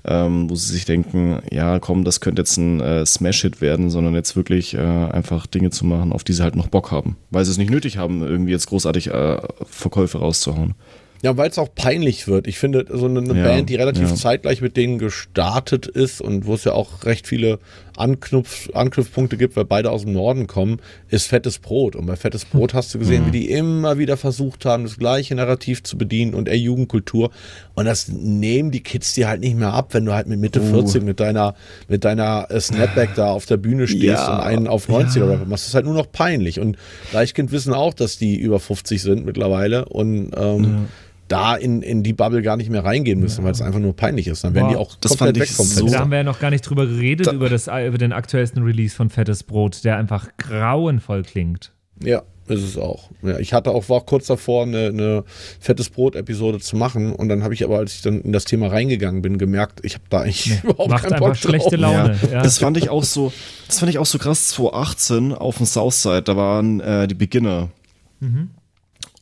ähm, 0.05 0.49
wo 0.49 0.55
sie 0.55 0.71
sich 0.71 0.85
denken, 0.85 1.39
ja, 1.51 1.79
komm, 1.79 2.05
das 2.05 2.21
könnte 2.21 2.41
jetzt 2.41 2.55
ein 2.55 2.79
äh, 2.79 3.05
Smash-Hit 3.05 3.59
werden, 3.59 3.89
sondern 3.89 4.15
jetzt 4.15 4.37
wirklich 4.37 4.75
äh, 4.75 4.77
einfach 4.77 5.45
Dinge 5.45 5.71
zu 5.71 5.85
machen, 5.85 6.13
auf 6.13 6.23
die 6.23 6.31
sie 6.31 6.43
halt 6.43 6.55
noch 6.55 6.67
Bock 6.67 6.91
haben. 6.91 7.17
Weil 7.31 7.43
sie 7.43 7.51
es 7.51 7.57
nicht 7.57 7.69
nötig 7.71 7.97
haben, 7.97 8.21
irgendwie 8.21 8.51
jetzt 8.51 8.67
großartig 8.67 9.07
äh, 9.07 9.41
Verkäufe 9.65 10.19
rauszuhauen. 10.19 10.75
Ja, 11.23 11.37
weil 11.37 11.49
es 11.49 11.59
auch 11.59 11.69
peinlich 11.73 12.27
wird. 12.27 12.47
Ich 12.47 12.57
finde, 12.57 12.85
so 12.89 13.05
eine, 13.05 13.19
eine 13.19 13.37
Ja, 13.37 13.43
Band, 13.45 13.69
die 13.69 13.75
relativ 13.75 14.09
ja. 14.09 14.15
zeitgleich 14.15 14.61
mit 14.61 14.75
denen 14.75 14.97
gestartet 14.97 15.85
ist 15.85 16.19
und 16.19 16.45
wo 16.47 16.55
es 16.55 16.63
ja 16.63 16.73
auch 16.73 17.05
recht 17.05 17.27
viele 17.27 17.59
Anknüpf 17.95 18.69
Anknüpfpunkte 18.73 19.37
gibt, 19.37 19.55
weil 19.55 19.65
beide 19.65 19.91
aus 19.91 20.03
dem 20.03 20.13
Norden 20.13 20.47
kommen, 20.47 20.79
ist 21.09 21.27
Fettes 21.27 21.59
Brot. 21.59 21.95
Und 21.95 22.07
bei 22.07 22.15
Fettes 22.15 22.45
Brot 22.45 22.73
hast 22.73 22.93
du 22.93 22.99
gesehen, 22.99 23.27
wie 23.27 23.31
die 23.31 23.51
immer 23.51 23.99
wieder 23.99 24.17
versucht 24.17 24.65
haben, 24.65 24.83
das 24.83 24.97
gleiche 24.97 25.35
Narrativ 25.35 25.83
zu 25.83 25.97
bedienen 25.97 26.33
und 26.33 26.47
eher 26.47 26.57
Jugendkultur. 26.57 27.29
Und 27.75 27.85
das 27.85 28.07
nehmen 28.07 28.71
die 28.71 28.81
Kids 28.81 29.13
dir 29.13 29.27
halt 29.27 29.41
nicht 29.41 29.55
mehr 29.55 29.73
ab, 29.73 29.93
wenn 29.93 30.05
du 30.05 30.13
halt 30.13 30.27
mit 30.27 30.39
Mitte 30.39 30.61
40 30.61 31.03
mit 31.03 31.19
deiner, 31.19 31.53
mit 31.87 32.03
deiner 32.03 32.47
äh, 32.49 32.59
Snapback 32.59 33.13
da 33.15 33.31
auf 33.31 33.45
der 33.45 33.57
Bühne 33.57 33.87
stehst 33.87 34.03
Ja, 34.03 34.35
und 34.37 34.41
einen 34.41 34.67
auf 34.67 34.89
90er 34.89 35.29
Rapper 35.29 35.45
machst. 35.45 35.65
Das 35.65 35.67
ist 35.69 35.75
halt 35.75 35.85
nur 35.85 35.93
noch 35.93 36.11
peinlich. 36.11 36.59
Und 36.59 36.77
Deichkind 37.11 37.51
wissen 37.51 37.73
auch, 37.73 37.93
dass 37.93 38.17
die 38.17 38.37
über 38.37 38.59
50 38.59 39.01
sind 39.01 39.25
mittlerweile 39.25 39.85
und 39.85 40.31
ähm, 40.35 40.87
da 41.31 41.55
in, 41.55 41.81
in 41.81 42.03
die 42.03 42.13
Bubble 42.13 42.41
gar 42.41 42.57
nicht 42.57 42.69
mehr 42.69 42.83
reingehen 42.83 43.19
müssen, 43.19 43.43
weil 43.43 43.51
es 43.51 43.61
einfach 43.61 43.79
nur 43.79 43.95
peinlich 43.95 44.27
ist. 44.27 44.43
Dann 44.43 44.53
werden 44.53 44.69
die 44.69 44.75
auch 44.75 44.95
das 44.99 45.11
komplett 45.17 45.37
fand 45.37 45.39
weg 45.39 45.49
ich 45.49 45.55
vom 45.55 45.65
so-. 45.65 45.85
Da 45.87 45.99
haben 45.99 46.11
wir 46.11 46.17
ja 46.19 46.23
noch 46.23 46.39
gar 46.39 46.49
nicht 46.49 46.61
drüber 46.61 46.85
geredet, 46.85 47.27
Da- 47.27 47.33
über, 47.33 47.49
das, 47.49 47.67
über 47.67 47.97
den 47.97 48.11
aktuellsten 48.13 48.63
Release 48.63 48.95
von 48.95 49.09
Fettes 49.09 49.43
Brot, 49.43 49.83
der 49.83 49.97
einfach 49.97 50.29
grauenvoll 50.37 51.23
klingt. 51.23 51.71
Ja, 52.03 52.23
ist 52.47 52.63
es 52.63 52.77
auch. 52.77 53.09
Ja, 53.21 53.37
ich 53.39 53.53
hatte 53.53 53.69
auch, 53.71 53.87
war 53.87 53.97
auch 53.97 54.05
kurz 54.05 54.25
davor, 54.27 54.63
eine, 54.63 54.87
eine 54.87 55.23
fettes 55.59 55.89
Brot-Episode 55.89 56.59
zu 56.59 56.75
machen. 56.75 57.13
Und 57.13 57.29
dann 57.29 57.43
habe 57.43 57.53
ich 57.53 57.63
aber, 57.63 57.77
als 57.77 57.93
ich 57.93 58.01
dann 58.01 58.21
in 58.21 58.33
das 58.33 58.43
Thema 58.45 58.67
reingegangen 58.67 59.21
bin, 59.21 59.37
gemerkt, 59.37 59.79
ich 59.83 59.93
habe 59.93 60.03
da 60.09 60.21
eigentlich 60.21 60.51
überhaupt 60.63 60.89
Macht 60.89 61.03
keinen 61.03 61.13
einfach 61.13 61.27
Bock 61.27 61.37
schlechte 61.37 61.77
drauf. 61.77 61.93
Laune. 61.95 62.19
Ja. 62.31 62.41
Das 62.41 62.57
fand 62.57 62.77
ich 62.77 62.89
auch 62.89 63.03
so, 63.03 63.31
das 63.67 63.79
fand 63.79 63.89
ich 63.91 63.99
auch 63.99 64.05
so 64.05 64.17
krass 64.17 64.47
2018 64.49 65.31
auf 65.33 65.57
dem 65.57 65.65
Southside, 65.65 66.23
da 66.23 66.35
waren 66.35 66.79
äh, 66.81 67.07
die 67.07 67.15
Beginner. 67.15 67.69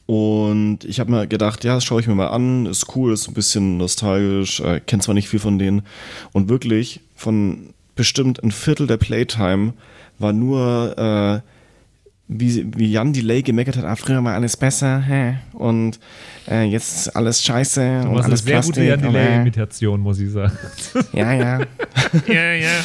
Und 0.09 0.85
ich 0.85 0.99
habe 0.99 1.11
mir 1.11 1.27
gedacht, 1.27 1.63
ja, 1.63 1.75
das 1.75 1.83
schaue 1.83 2.01
ich 2.01 2.07
mir 2.07 2.15
mal 2.15 2.29
an, 2.29 2.65
ist 2.65 2.95
cool, 2.95 3.13
ist 3.13 3.27
ein 3.27 3.35
bisschen 3.35 3.77
nostalgisch, 3.77 4.59
äh, 4.59 4.79
kennt 4.79 5.03
zwar 5.03 5.13
nicht 5.13 5.29
viel 5.29 5.39
von 5.39 5.59
denen. 5.59 5.83
Und 6.31 6.49
wirklich, 6.49 7.01
von 7.15 7.75
bestimmt 7.95 8.43
ein 8.43 8.49
Viertel 8.49 8.87
der 8.87 8.97
Playtime 8.97 9.73
war 10.17 10.33
nur, 10.33 10.97
äh, 10.97 11.47
wie, 12.27 12.65
wie 12.75 12.91
Jan 12.91 13.13
Delay 13.13 13.43
gemeckert 13.43 13.77
hat, 13.77 13.85
ah, 13.85 13.95
früher 13.95 14.23
war 14.23 14.33
alles 14.33 14.57
besser, 14.57 14.99
hä? 14.99 15.35
und 15.53 15.99
äh, 16.49 16.63
jetzt 16.63 17.05
ist 17.05 17.09
alles 17.09 17.43
scheiße 17.43 18.01
Du 18.01 18.07
und 18.07 18.15
machst 18.15 18.25
eine 18.25 18.31
alles 18.31 18.43
sehr 18.43 18.61
gute 18.61 18.81
Plastik. 18.81 18.87
Jan 18.87 18.99
und, 19.09 19.15
äh, 19.15 19.23
Delay-Imitation, 19.23 19.99
muss 19.99 20.19
ich 20.19 20.31
sagen. 20.31 20.57
ja, 21.13 21.33
ja. 21.33 21.59
ja, 22.27 22.53
ja. 22.53 22.79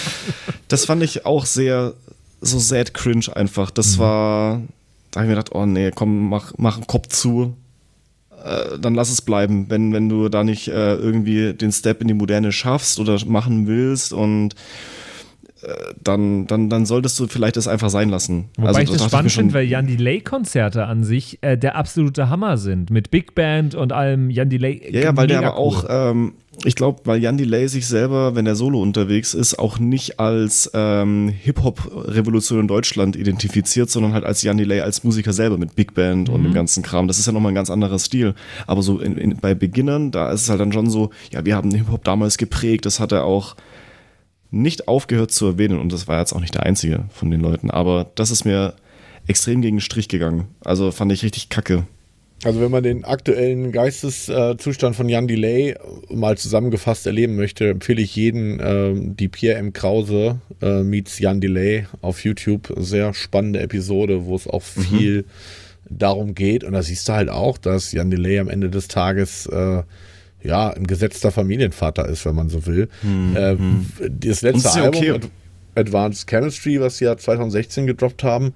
Das 0.69 0.85
fand 0.85 1.03
ich 1.03 1.25
auch 1.25 1.47
sehr 1.47 1.95
so 2.43 2.59
sad 2.59 2.93
cringe 2.93 3.35
einfach. 3.35 3.71
Das 3.71 3.99
war, 3.99 4.61
da 5.15 5.21
habe 5.21 5.27
ich 5.27 5.37
mir 5.37 5.37
gedacht, 5.37 5.55
oh 5.55 5.65
nee, 5.65 5.93
komm, 5.95 6.29
mach, 6.29 6.55
mach 6.57 6.75
einen 6.77 6.89
Kopf 6.89 7.07
zu. 7.07 7.57
Äh, 8.45 8.81
dann 8.81 8.97
lass 8.97 9.11
es 9.11 9.23
bleiben, 9.23 9.71
wenn, 9.71 9.93
wenn 9.93 10.09
du 10.09 10.29
da 10.29 10.43
nicht 10.43 10.67
äh, 10.67 10.97
irgendwie 10.97 11.55
den 11.55 11.71
Step 11.71 12.01
in 12.01 12.09
die 12.09 12.15
Moderne 12.15 12.51
schaffst 12.51 12.99
oder 12.99 13.17
machen 13.25 13.69
willst 13.69 14.13
und 14.13 14.57
dann, 16.03 16.47
dann, 16.47 16.69
dann 16.69 16.87
solltest 16.87 17.19
du 17.19 17.27
vielleicht 17.27 17.57
es 17.57 17.69
einfach 17.69 17.91
sein 17.91 18.09
lassen. 18.09 18.47
Wobei 18.57 18.69
also, 18.69 18.81
ich 18.81 18.89
das 18.89 18.99
dachte 18.99 19.11
spannend 19.11 19.33
finde, 19.33 19.55
weil 19.55 19.65
Jan 19.67 19.87
Delay-Konzerte 19.87 20.87
an 20.87 21.05
sich 21.05 21.39
äh, 21.43 21.57
der 21.57 21.77
absolute 21.77 22.29
Hammer 22.29 22.57
sind. 22.57 22.91
Mit 22.91 23.11
Big 23.11 23.35
Band 23.35 23.75
und 23.75 23.93
allem 23.93 24.31
Jan 24.31 24.51
Delay. 24.51 24.81
Ja, 24.91 25.01
ja, 25.01 25.17
weil 25.17 25.27
der 25.27 25.39
aber 25.39 25.57
auch, 25.57 25.85
cool. 25.85 25.91
ähm, 25.91 26.33
ich 26.65 26.77
glaube, 26.77 27.01
weil 27.05 27.21
Jan 27.21 27.37
Delay 27.37 27.67
sich 27.67 27.87
selber, 27.87 28.37
wenn 28.37 28.47
er 28.47 28.55
solo 28.55 28.81
unterwegs 28.81 29.35
ist, 29.35 29.59
auch 29.59 29.79
nicht 29.81 30.21
als 30.21 30.71
ähm, 30.73 31.29
Hip-Hop-Revolution 31.43 32.61
in 32.61 32.69
Deutschland 32.69 33.17
identifiziert, 33.17 33.91
sondern 33.91 34.13
halt 34.13 34.25
als 34.25 34.43
Jan 34.43 34.57
Delay 34.57 34.81
als 34.81 35.03
Musiker 35.03 35.33
selber 35.33 35.59
mit 35.59 35.75
Big 35.75 35.95
Band 35.95 36.29
und 36.29 36.43
dem 36.43 36.51
Mhm. 36.51 36.55
ganzen 36.55 36.83
Kram. 36.83 37.09
Das 37.09 37.19
ist 37.19 37.27
ja 37.27 37.33
nochmal 37.33 37.53
ein 37.53 37.57
ganz 37.57 37.71
anderer 37.71 37.99
Stil. 37.99 38.35
Aber 38.67 38.83
so 38.83 39.01
in, 39.01 39.17
in, 39.17 39.37
bei 39.37 39.55
Beginnern, 39.55 40.11
da 40.13 40.31
ist 40.31 40.43
es 40.43 40.51
halt 40.51 40.61
dann 40.61 40.73
schon 40.73 40.91
so, 40.91 41.11
ja, 41.33 41.45
wir 41.45 41.57
haben 41.57 41.71
den 41.71 41.81
Hip-Hop 41.81 42.05
damals 42.05 42.39
geprägt, 42.39 42.87
das 42.87 43.01
hat 43.01 43.11
er 43.13 43.25
auch 43.25 43.57
nicht 44.55 44.89
aufgehört 44.89 45.33
zu 45.33 45.47
erwähnen 45.47 45.79
und 45.79 45.93
das 45.93 46.09
war 46.09 46.21
jetzt 46.21 46.33
auch 46.33 46.41
nicht 46.41 46.55
der 46.55 46.65
einzige 46.65 47.05
von 47.11 47.31
den 47.31 47.41
Leuten. 47.41 47.71
Aber 47.71 48.11
das 48.15 48.31
ist 48.31 48.45
mir 48.45 48.75
extrem 49.27 49.63
gegen 49.63 49.77
den 49.77 49.81
Strich 49.81 50.09
gegangen. 50.09 50.47
Also 50.65 50.91
fand 50.93 51.13
ich 51.13 51.23
richtig 51.23 51.49
kacke. 51.49 51.87
Also 52.45 52.61
wenn 52.61 52.71
man 52.71 52.83
den 52.83 53.05
aktuellen 53.05 53.73
Geisteszustand 53.73 54.95
von 54.95 55.09
Jan 55.09 55.27
Delay 55.27 55.77
mal 56.11 56.37
zusammengefasst 56.37 57.07
erleben 57.07 57.37
möchte, 57.37 57.71
empfehle 57.71 58.03
ich 58.03 58.17
jeden 58.17 58.61
ähm, 58.63 59.17
die 59.17 59.29
Pierre 59.29 59.59
M. 59.59 59.73
Krause 59.73 60.41
äh, 60.61 60.83
meets 60.83 61.19
Jan 61.19 61.41
Delay 61.41 61.87
auf 62.03 62.23
YouTube. 62.23 62.73
Sehr 62.77 63.15
spannende 63.15 63.61
Episode, 63.61 64.27
wo 64.27 64.37
es 64.37 64.47
auch 64.47 64.63
viel 64.63 65.25
darum 65.89 66.35
geht. 66.35 66.65
Und 66.65 66.75
da 66.75 66.83
siehst 66.83 67.09
du 67.09 67.15
halt 67.15 67.31
auch, 67.31 67.57
dass 67.57 67.93
Jan 67.93 68.11
Delay 68.11 68.39
am 68.39 68.49
Ende 68.49 68.69
des 68.69 68.89
Tages 68.89 69.47
äh, 69.47 69.83
ja 70.45 70.71
ein 70.71 70.87
gesetzter 70.87 71.31
Familienvater 71.31 72.09
ist, 72.09 72.25
wenn 72.27 72.35
man 72.35 72.49
so 72.49 72.67
will. 72.67 72.89
Äh, 73.35 73.57
das 74.11 74.43
letzte 74.43 74.79
ja 74.79 74.85
Album, 74.85 75.01
okay. 75.01 75.11
Ad- 75.13 75.29
Advanced 75.77 76.29
Chemistry, 76.29 76.81
was 76.81 76.99
sie 76.99 77.07
ja 77.07 77.17
2016 77.17 77.87
gedroppt 77.87 78.23
haben, 78.23 78.53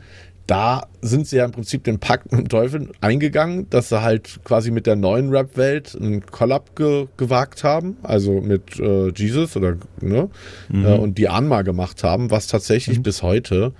da 0.46 0.86
sind 1.02 1.26
sie 1.26 1.36
ja 1.36 1.44
im 1.44 1.50
Prinzip 1.50 1.84
den 1.84 1.98
Pakt 1.98 2.32
mit 2.32 2.40
dem 2.40 2.48
Teufel 2.48 2.88
eingegangen, 3.02 3.68
dass 3.68 3.90
sie 3.90 4.00
halt 4.00 4.40
quasi 4.44 4.70
mit 4.70 4.86
der 4.86 4.96
neuen 4.96 5.28
Rap-Welt 5.30 5.94
einen 6.00 6.24
Collab 6.24 6.74
ge 6.74 7.06
gewagt 7.18 7.64
haben, 7.64 7.98
also 8.02 8.40
mit 8.40 8.80
äh, 8.80 9.08
Jesus 9.14 9.56
oder 9.56 9.76
ne, 10.00 10.30
Mhm. 10.70 10.86
äh, 10.86 10.94
und 10.96 11.18
die 11.18 11.28
Anma 11.28 11.62
gemacht 11.62 12.02
haben, 12.02 12.30
was 12.30 12.46
tatsächlich 12.46 13.02
bis 13.02 13.22
heute, 13.22 13.72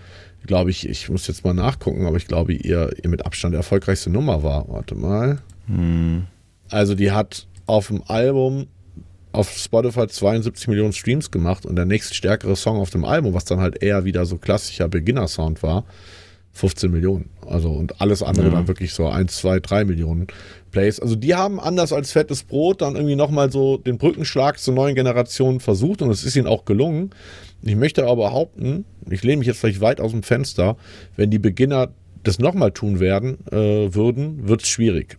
glaube 0.47 0.71
ich, 0.71 0.87
ich 0.89 1.09
muss 1.09 1.27
jetzt 1.27 1.43
mal 1.45 1.55
nachgucken, 1.55 2.05
aber 2.07 2.17
ich 2.19 2.27
glaube, 2.27 2.53
ihr, 2.53 2.91
ihr 3.03 3.09
mit 3.09 3.25
Abstand 3.25 3.55
erfolgreichste 3.55 4.11
Nummer 4.11 4.43
war. 4.43 4.69
Warte 4.69 4.95
mal. 4.95 5.39
Mhm. 5.69 6.25
Also 6.71 6.95
die 6.95 7.13
hat 7.13 7.47
auf 7.69 7.89
dem 7.89 8.03
Album 8.07 8.67
auf 9.33 9.51
Spotify 9.51 10.07
72 10.09 10.69
Millionen 10.69 10.93
Streams 10.93 11.31
gemacht 11.31 11.67
und 11.67 11.77
der 11.77 11.85
nächststärkere 11.85 12.57
Song 12.57 12.79
auf 12.79 12.91
dem 12.91 13.05
Album, 13.05 13.35
was 13.35 13.45
dann 13.45 13.61
halt 13.61 13.83
eher 13.83 14.05
wieder 14.05 14.27
so 14.27 14.39
klassischer 14.39 14.89
Beginner-Sound 14.89 15.63
war, 15.63 15.85
15 16.53 16.91
Millionen. 16.91 17.31
Also 17.47 17.71
und 17.71 18.01
alles 18.01 18.23
andere 18.23 18.51
dann 18.51 18.69
wirklich 18.69 18.93
so 18.93 19.07
1, 19.07 19.37
2, 19.37 19.61
3 19.61 19.85
Millionen 19.85 20.27
Plays. 20.71 20.99
Also 20.99 21.15
die 21.15 21.35
haben 21.35 21.61
anders 21.61 21.93
als 21.93 22.13
fettes 22.13 22.43
Brot 22.43 22.81
dann 22.81 22.97
irgendwie 22.97 23.17
nochmal 23.17 23.53
so 23.53 23.77
den 23.77 23.99
Brückenschlag 23.99 24.59
zur 24.59 24.75
neuen 24.75 24.95
Generation 24.95 25.61
versucht 25.61 26.03
und 26.03 26.11
es 26.11 26.25
ist 26.25 26.35
ihnen 26.35 26.47
auch 26.47 26.65
gelungen. 26.65 27.11
Ich 27.63 27.77
möchte 27.77 28.05
aber 28.05 28.29
behaupten, 28.29 28.85
ich 29.09 29.23
lehne 29.23 29.39
mich 29.39 29.47
jetzt 29.47 29.61
vielleicht 29.61 29.81
weit 29.81 30.01
aus 30.01 30.11
dem 30.11 30.23
Fenster, 30.23 30.77
wenn 31.17 31.31
die 31.31 31.39
Beginner 31.39 31.91
das 32.23 32.39
nochmal 32.39 32.73
tun 32.73 32.99
werden, 32.99 33.39
äh, 33.51 33.95
würden, 33.95 34.49
wird 34.49 34.63
es 34.63 34.69
schwierig. 34.69 35.19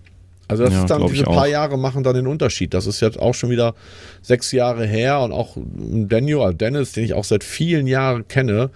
Also 0.49 0.63
das 0.63 0.73
Ja, 0.73 0.79
ist 0.81 0.89
dann 0.89 1.05
diese 1.07 1.23
paar 1.23 1.43
auch. 1.43 1.47
Jahre 1.47 1.77
machen 1.77 2.03
dann 2.03 2.15
den 2.15 2.27
Unterschied. 2.27 2.73
Das 2.73 2.85
ist 2.87 2.99
jetzt 2.99 3.17
auch 3.19 3.33
schon 3.33 3.49
wieder 3.51 3.75
sechs 4.21 4.51
Jahre 4.51 4.85
her 4.85 5.21
und 5.21 5.31
auch 5.31 5.55
Daniel, 5.55 6.39
also 6.39 6.57
Dennis, 6.57 6.91
den 6.91 7.05
ich 7.05 7.13
auch 7.13 7.23
seit 7.23 7.43
vielen 7.45 7.87
Jahren 7.87 8.27
kenne. 8.27 8.71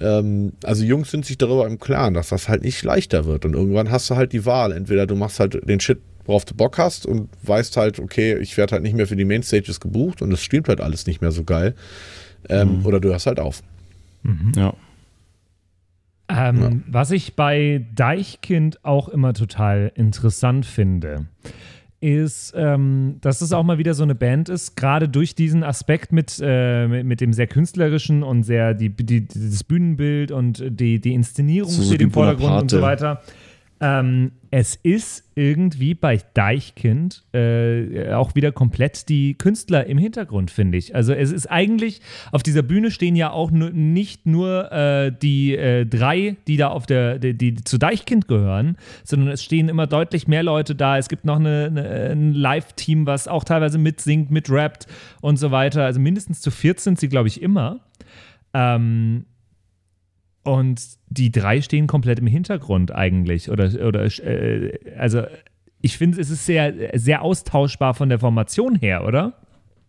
Ähm, 0.00 0.52
also 0.64 0.84
Jungs 0.84 1.10
sind 1.10 1.24
sich 1.24 1.38
darüber 1.38 1.66
im 1.66 1.78
Klaren, 1.78 2.12
dass 2.14 2.28
das 2.30 2.48
halt 2.48 2.62
nicht 2.62 2.82
leichter 2.82 3.24
wird. 3.24 3.44
Und 3.44 3.54
irgendwann 3.54 3.90
hast 3.90 4.10
du 4.10 4.16
halt 4.16 4.32
die 4.32 4.44
Wahl. 4.44 4.72
Entweder 4.72 5.06
du 5.06 5.14
machst 5.14 5.38
halt 5.40 5.60
den 5.68 5.78
Shit, 5.80 6.00
worauf 6.24 6.44
du 6.44 6.54
Bock 6.54 6.76
hast 6.78 7.06
und 7.06 7.28
weißt 7.44 7.76
halt, 7.76 7.98
okay, 8.00 8.36
ich 8.38 8.56
werde 8.56 8.72
halt 8.72 8.82
nicht 8.82 8.94
mehr 8.96 9.06
für 9.06 9.16
die 9.16 9.24
Mainstages 9.24 9.80
gebucht 9.80 10.22
und 10.22 10.32
es 10.32 10.42
streamt 10.42 10.68
halt 10.68 10.80
alles 10.80 11.06
nicht 11.06 11.20
mehr 11.20 11.30
so 11.32 11.44
geil. 11.44 11.74
Ähm, 12.48 12.80
Mhm. 12.80 12.86
Oder 12.86 12.98
du 13.00 13.10
hörst 13.10 13.26
halt 13.26 13.38
auf. 13.38 13.62
Ja. 14.56 14.74
Ähm, 16.34 16.84
Was 16.86 17.10
ich 17.10 17.36
bei 17.36 17.86
Deichkind 17.94 18.84
auch 18.84 19.08
immer 19.08 19.34
total 19.34 19.92
interessant 19.94 20.66
finde, 20.66 21.26
ist, 22.00 22.52
ähm, 22.56 23.18
dass 23.20 23.40
es 23.42 23.52
auch 23.52 23.62
mal 23.62 23.78
wieder 23.78 23.94
so 23.94 24.02
eine 24.02 24.16
Band 24.16 24.48
ist, 24.48 24.76
gerade 24.76 25.08
durch 25.08 25.36
diesen 25.36 25.62
Aspekt 25.62 26.10
mit, 26.12 26.40
äh, 26.42 26.88
mit, 26.88 27.06
mit 27.06 27.20
dem 27.20 27.32
sehr 27.32 27.46
künstlerischen 27.46 28.24
und 28.24 28.42
sehr 28.42 28.74
die, 28.74 28.88
die, 28.90 29.28
das 29.28 29.62
Bühnenbild 29.62 30.32
und 30.32 30.64
die, 30.68 31.00
die 31.00 31.14
Inszenierung 31.14 31.70
So 31.70 31.82
steht 31.82 32.02
im 32.02 32.10
Vordergrund 32.10 32.62
und 32.62 32.70
so 32.70 32.78
Bonaparte. 32.78 33.04
weiter. 33.04 33.22
Ähm, 33.82 34.30
es 34.52 34.76
ist 34.76 35.24
irgendwie 35.34 35.94
bei 35.94 36.20
Deichkind 36.34 37.24
äh, 37.34 38.12
auch 38.12 38.36
wieder 38.36 38.52
komplett 38.52 39.08
die 39.08 39.34
Künstler 39.34 39.86
im 39.86 39.98
Hintergrund, 39.98 40.52
finde 40.52 40.78
ich. 40.78 40.94
Also 40.94 41.12
es 41.12 41.32
ist 41.32 41.48
eigentlich, 41.50 42.00
auf 42.30 42.44
dieser 42.44 42.62
Bühne 42.62 42.92
stehen 42.92 43.16
ja 43.16 43.32
auch 43.32 43.50
nur, 43.50 43.70
nicht 43.70 44.24
nur 44.24 44.70
äh, 44.70 45.10
die 45.10 45.56
äh, 45.56 45.84
drei, 45.84 46.36
die 46.46 46.58
da 46.58 46.68
auf 46.68 46.86
der, 46.86 47.18
die, 47.18 47.34
die 47.36 47.54
zu 47.56 47.76
Deichkind 47.76 48.28
gehören, 48.28 48.76
sondern 49.02 49.30
es 49.30 49.42
stehen 49.42 49.68
immer 49.68 49.88
deutlich 49.88 50.28
mehr 50.28 50.44
Leute 50.44 50.76
da. 50.76 50.96
Es 50.96 51.08
gibt 51.08 51.24
noch 51.24 51.40
eine, 51.40 51.66
eine, 51.66 52.12
ein 52.12 52.34
Live-Team, 52.34 53.06
was 53.06 53.26
auch 53.26 53.42
teilweise 53.42 53.78
mitsingt, 53.78 54.30
mitrappt 54.30 54.86
und 55.22 55.38
so 55.38 55.50
weiter. 55.50 55.84
Also 55.84 55.98
mindestens 55.98 56.40
zu 56.40 56.52
viert 56.52 56.78
sind 56.78 57.00
sie, 57.00 57.08
glaube 57.08 57.26
ich, 57.26 57.42
immer. 57.42 57.80
Ähm, 58.54 59.24
und 60.44 60.82
die 61.08 61.30
drei 61.30 61.60
stehen 61.60 61.86
komplett 61.86 62.18
im 62.18 62.26
Hintergrund 62.26 62.92
eigentlich. 62.92 63.50
Oder, 63.50 63.86
oder 63.86 64.04
äh, 64.04 64.78
also 64.98 65.22
ich 65.80 65.98
finde, 65.98 66.20
es 66.20 66.30
ist 66.30 66.46
sehr, 66.46 66.74
sehr 66.94 67.22
austauschbar 67.22 67.94
von 67.94 68.08
der 68.08 68.18
Formation 68.18 68.76
her, 68.76 69.04
oder? 69.04 69.41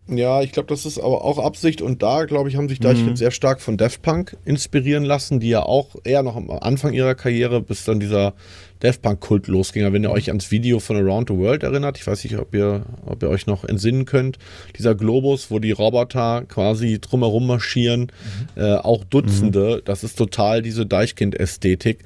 Ja, 0.07 0.41
ich 0.41 0.51
glaube, 0.51 0.67
das 0.67 0.85
ist 0.85 0.99
aber 0.99 1.23
auch 1.23 1.39
Absicht 1.39 1.81
und 1.81 2.03
da, 2.03 2.25
glaube 2.25 2.49
ich, 2.49 2.57
haben 2.57 2.67
sich 2.67 2.81
Deichkind 2.81 3.17
sehr 3.17 3.31
stark 3.31 3.61
von 3.61 3.77
Daft 3.77 4.01
Punk 4.01 4.35
inspirieren 4.43 5.05
lassen, 5.05 5.39
die 5.39 5.47
ja 5.47 5.63
auch 5.63 5.95
eher 6.03 6.23
noch 6.23 6.35
am 6.35 6.49
Anfang 6.49 6.91
ihrer 6.91 7.15
Karriere, 7.15 7.61
bis 7.61 7.85
dann 7.85 8.01
dieser 8.01 8.33
Daft 8.81 9.01
Punk-Kult 9.01 9.47
losging. 9.47 9.93
Wenn 9.93 10.03
ihr 10.03 10.11
euch 10.11 10.27
ans 10.27 10.51
Video 10.51 10.79
von 10.79 10.97
Around 10.97 11.29
the 11.29 11.37
World 11.37 11.63
erinnert, 11.63 11.97
ich 11.97 12.05
weiß 12.05 12.21
nicht, 12.25 12.37
ob 12.37 12.53
ihr, 12.53 12.85
ob 13.05 13.23
ihr 13.23 13.29
euch 13.29 13.47
noch 13.47 13.63
entsinnen 13.63 14.03
könnt, 14.03 14.39
dieser 14.77 14.93
Globus, 14.93 15.49
wo 15.49 15.59
die 15.59 15.71
Roboter 15.71 16.43
quasi 16.49 16.99
drumherum 16.99 17.47
marschieren, 17.47 18.11
äh, 18.57 18.73
auch 18.73 19.05
Dutzende, 19.05 19.81
das 19.85 20.03
ist 20.03 20.17
total 20.17 20.61
diese 20.61 20.85
Deichkind-Ästhetik, 20.85 21.99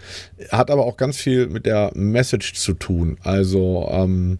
hat 0.52 0.70
aber 0.70 0.86
auch 0.86 0.98
ganz 0.98 1.18
viel 1.18 1.48
mit 1.48 1.66
der 1.66 1.92
Message 1.96 2.54
zu 2.54 2.74
tun. 2.74 3.18
Also, 3.24 3.90
ähm, 3.92 4.38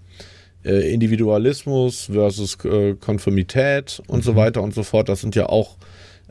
äh, 0.68 0.94
Individualismus 0.94 2.10
versus 2.12 2.58
äh, 2.66 2.96
Konformität 2.96 4.02
und 4.08 4.24
so 4.24 4.36
weiter 4.36 4.62
und 4.62 4.74
so 4.74 4.84
fort. 4.84 5.08
Das 5.08 5.22
sind 5.22 5.34
ja 5.36 5.48
auch 5.48 5.78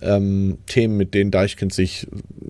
ähm, 0.03 0.59
Themen, 0.67 0.97
mit 0.97 1.15
denen 1.15 1.31
Deichkind 1.31 1.73
sich 1.73 2.07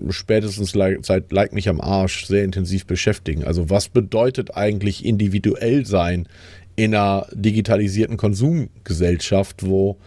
spätestens 0.09 0.73
seit 1.01 1.31
Like 1.31 1.53
mich 1.53 1.69
am 1.69 1.79
Arsch 1.79 2.25
sehr 2.25 2.43
intensiv 2.43 2.85
beschäftigen. 2.85 3.45
Also 3.45 3.69
was 3.69 3.87
bedeutet 3.87 4.55
eigentlich 4.55 5.05
individuell 5.05 5.85
sein 5.85 6.27
in 6.75 6.93
einer 6.93 7.27
digitalisierten 7.31 8.17
Konsumgesellschaft, 8.17 9.65
wo 9.65 9.97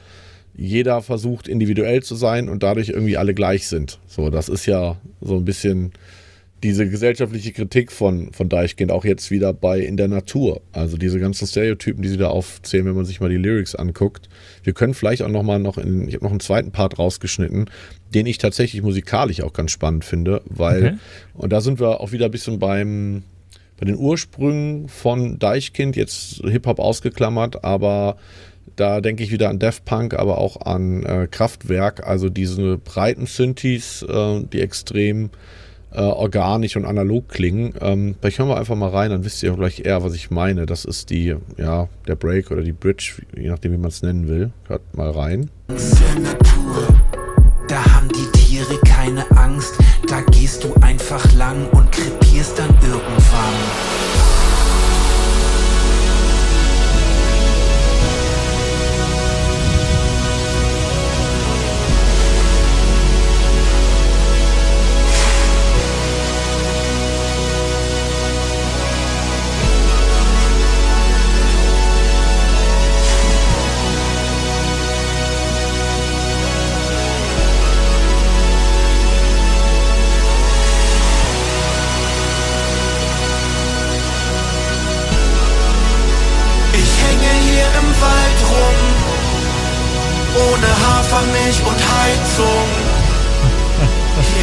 jeder 0.55 1.01
versucht 1.01 1.49
individuell 1.49 2.03
zu 2.03 2.15
sein 2.15 2.49
und 2.49 2.63
dadurch 2.63 2.91
irgendwie 2.91 3.17
alle 3.17 3.33
gleich 3.33 3.67
sind. 3.67 3.99
So, 4.07 4.29
das 4.29 4.49
ist 4.51 4.67
ja 4.67 4.99
so 5.23 5.37
ein 5.37 5.45
bisschen 5.47 5.93
diese 6.63 6.89
gesellschaftliche 6.89 7.53
Kritik 7.53 7.91
von, 7.91 8.33
von 8.33 8.49
Deichkind 8.49 8.93
auch 8.93 9.05
jetzt 9.05 9.31
wieder 9.31 9.53
bei 9.53 9.81
In 9.81 9.97
der 9.97 10.09
Natur. 10.09 10.61
Also 10.73 10.97
diese 10.97 11.19
ganzen 11.19 11.47
Stereotypen, 11.47 12.03
die 12.03 12.09
sie 12.09 12.19
da 12.19 12.29
aufzählen, 12.29 12.85
wenn 12.87 12.95
man 12.95 13.07
sich 13.07 13.21
mal 13.21 13.31
die 13.31 13.37
Lyrics 13.37 13.75
anguckt. 13.75 14.29
Wir 14.63 14.73
können 14.75 14.93
vielleicht 14.93 15.23
auch 15.23 15.29
noch 15.29 15.43
mal 15.43 15.59
noch 15.59 15.79
in, 15.79 16.07
ich 16.07 16.15
habe 16.15 16.25
noch 16.25 16.33
einen 16.33 16.41
zweiten 16.41 16.71
Part 16.71 16.99
rausgeschnitten, 16.99 17.71
den 18.15 18.27
ich 18.27 18.39
tatsächlich 18.39 18.83
musikalisch 18.83 19.41
auch 19.41 19.53
ganz 19.53 19.71
spannend 19.71 20.05
finde, 20.05 20.43
weil, 20.45 20.81
Okay. 20.81 20.97
und 21.35 21.53
da 21.53 21.61
sind 21.61 21.81
wir 21.81 22.01
auch 22.01 22.13
wieder 22.13 22.27
ein 22.27 22.31
bisschen 22.31 22.59
beim, 22.59 23.23
bei 23.79 23.87
den 23.87 23.97
Ursprüngen 23.97 24.89
von 24.89 25.39
Deichkind, 25.39 25.97
jetzt 25.97 26.43
Hip-Hop 26.45 26.79
ausgeklammert, 26.79 27.65
aber 27.65 28.19
da 28.77 29.01
denke 29.01 29.23
ich 29.23 29.31
wieder 29.31 29.49
an 29.49 29.59
Def 29.59 29.85
Punk, 29.85 30.15
aber 30.15 30.39
auch 30.39 30.61
an 30.61 31.05
äh, 31.05 31.27
Kraftwerk, 31.31 32.07
also 32.07 32.29
diese 32.29 32.77
breiten 32.79 33.27
Synthes, 33.27 34.03
äh, 34.03 34.43
die 34.53 34.61
extrem 34.61 35.31
äh, 35.93 36.01
organisch 36.01 36.77
und 36.77 36.85
analog 36.85 37.29
klingen. 37.29 37.75
Ähm, 37.81 38.15
vielleicht 38.21 38.39
hören 38.39 38.49
wir 38.49 38.59
einfach 38.59 38.77
mal 38.77 38.91
rein, 38.91 39.11
dann 39.11 39.25
wisst 39.25 39.43
ihr 39.43 39.53
auch 39.53 39.57
gleich 39.59 39.85
eher, 39.85 40.03
was 40.03 40.15
ich 40.15 40.31
meine. 40.31 40.67
Das 40.67 40.85
ist 40.85 41.11
die, 41.11 41.37
ja, 41.57 41.89
der 42.07 42.17
Break 42.17 42.51
oder 42.51 42.63
die 42.63 42.73
Bridge, 42.73 43.23
je 43.37 43.49
nachdem, 43.49 43.73
wie 43.73 43.79
man 43.79 43.89
es 43.89 44.03
nennen 44.03 44.29
will. 44.29 44.51
Hört 44.69 44.83
mal 44.97 45.11
rein. 45.11 45.51
der 45.69 46.60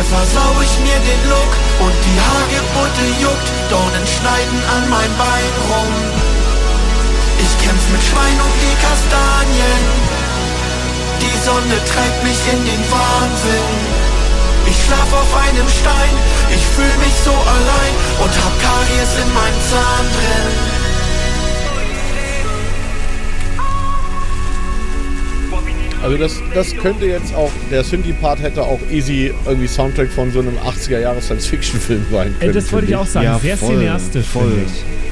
versau 0.09 0.51
ich 0.63 0.79
mir 0.79 0.99
den 1.03 1.21
Look 1.29 1.53
und 1.83 1.95
die 2.07 2.19
Hagebutte 2.27 3.05
juckt, 3.19 3.49
Dornen 3.69 4.07
schneiden 4.07 4.59
an 4.75 4.83
mein 4.89 5.11
Bein 5.17 5.53
rum. 5.67 5.93
Ich 7.43 7.51
kämpf 7.63 7.83
mit 7.91 8.03
Schwein 8.03 8.37
um 8.39 8.53
die 8.63 8.77
Kastanien. 8.79 9.83
Die 11.21 11.37
Sonne 11.43 11.77
treibt 11.91 12.23
mich 12.23 12.41
in 12.53 12.61
den 12.65 12.83
Wahnsinn. 12.91 13.71
Ich 14.69 14.77
schlaf 14.83 15.11
auf 15.11 15.31
einem 15.47 15.67
Stein, 15.69 16.15
ich 16.55 16.65
fühl 16.75 16.95
mich 17.03 17.15
so 17.23 17.31
allein 17.31 17.93
und 18.23 18.33
hab 18.43 18.53
Karies 18.59 19.11
in 19.23 19.29
meinem 19.33 19.61
Zahn 19.71 20.05
drin. 20.15 20.76
Also 26.03 26.17
das, 26.17 26.35
das 26.53 26.75
könnte 26.75 27.05
jetzt 27.05 27.33
auch, 27.35 27.51
der 27.71 27.83
Synthie-Part 27.83 28.41
hätte 28.41 28.61
auch 28.63 28.79
easy 28.91 29.33
irgendwie 29.45 29.67
Soundtrack 29.67 30.09
von 30.11 30.31
so 30.31 30.39
einem 30.39 30.57
80er-Jahre 30.57 31.21
Science-Fiction-Film 31.21 32.05
sein 32.11 32.35
können. 32.39 32.49
Ey, 32.49 32.51
das 32.53 32.71
wollte 32.71 32.87
ich 32.87 32.95
auch 32.95 33.05
sagen. 33.05 33.25
Ja, 33.25 33.39
Sehr 33.39 33.57
voll, 33.57 33.75
cineastisch, 33.77 34.25
voll. 34.25 34.51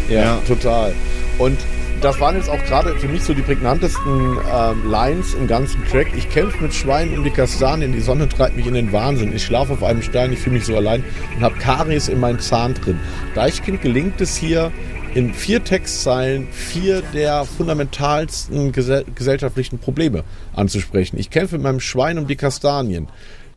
Ja, 0.10 0.22
Ja. 0.22 0.42
total. 0.48 0.94
Und 1.38 1.58
das 2.02 2.20
waren 2.20 2.36
jetzt 2.36 2.50
auch 2.50 2.64
gerade 2.66 2.96
für 3.00 3.08
mich 3.08 3.24
so 3.24 3.34
die 3.34 3.42
prägnantesten 3.42 4.38
ähm, 4.54 4.90
Lines 4.90 5.34
im 5.34 5.48
ganzen 5.48 5.84
Track. 5.90 6.08
Ich 6.16 6.30
kämpfe 6.30 6.62
mit 6.62 6.74
Schweinen 6.74 7.18
um 7.18 7.24
die 7.24 7.32
Kastanien, 7.32 7.92
die 7.94 8.02
Sonne 8.02 8.30
treibt 8.30 8.56
mich 8.56 8.68
in 8.68 8.76
den 8.76 8.92
Wahnsinn. 8.92 9.34
Ich 9.36 9.44
schlafe 9.44 9.74
auf 9.74 9.84
einem 9.84 10.02
Stein, 10.04 10.32
ich 10.34 10.40
fühle 10.40 10.58
mich 10.58 10.66
so 10.66 10.76
allein 10.76 11.04
und 11.36 11.44
habe 11.44 11.56
Karies 11.58 12.08
in 12.10 12.20
meinem 12.20 12.40
Zahn 12.40 12.76
drin. 12.76 13.00
Deichkind 13.34 13.82
gelingt 13.82 14.22
es 14.22 14.36
hier 14.36 14.72
in 15.16 15.34
vier 15.34 15.64
Textzeilen 15.64 16.50
vier 16.52 17.02
der 17.02 17.46
fundamentalsten 17.46 18.74
gesell 18.74 19.06
gesellschaftlichen 19.16 19.80
Probleme 19.80 20.26
anzusprechen. 20.54 21.18
Ich 21.18 21.30
kämpfe 21.30 21.56
mit 21.56 21.64
meinem 21.64 21.80
Schwein 21.80 22.18
um 22.18 22.28
die 22.28 22.36
Kastanien. 22.36 23.08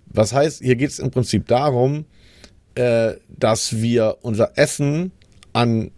Was 0.07 0.33
heißt, 0.33 0.63
hier 0.63 0.77
geht 0.77 0.91
es 0.91 1.01
im 1.01 1.11
Prinzip 1.11 1.49
darum, 1.49 2.07
äh, 2.77 3.15
dass 3.29 3.83
wir 3.83 4.19
unser 4.23 4.53
Essen 4.57 5.11
an 5.53 5.91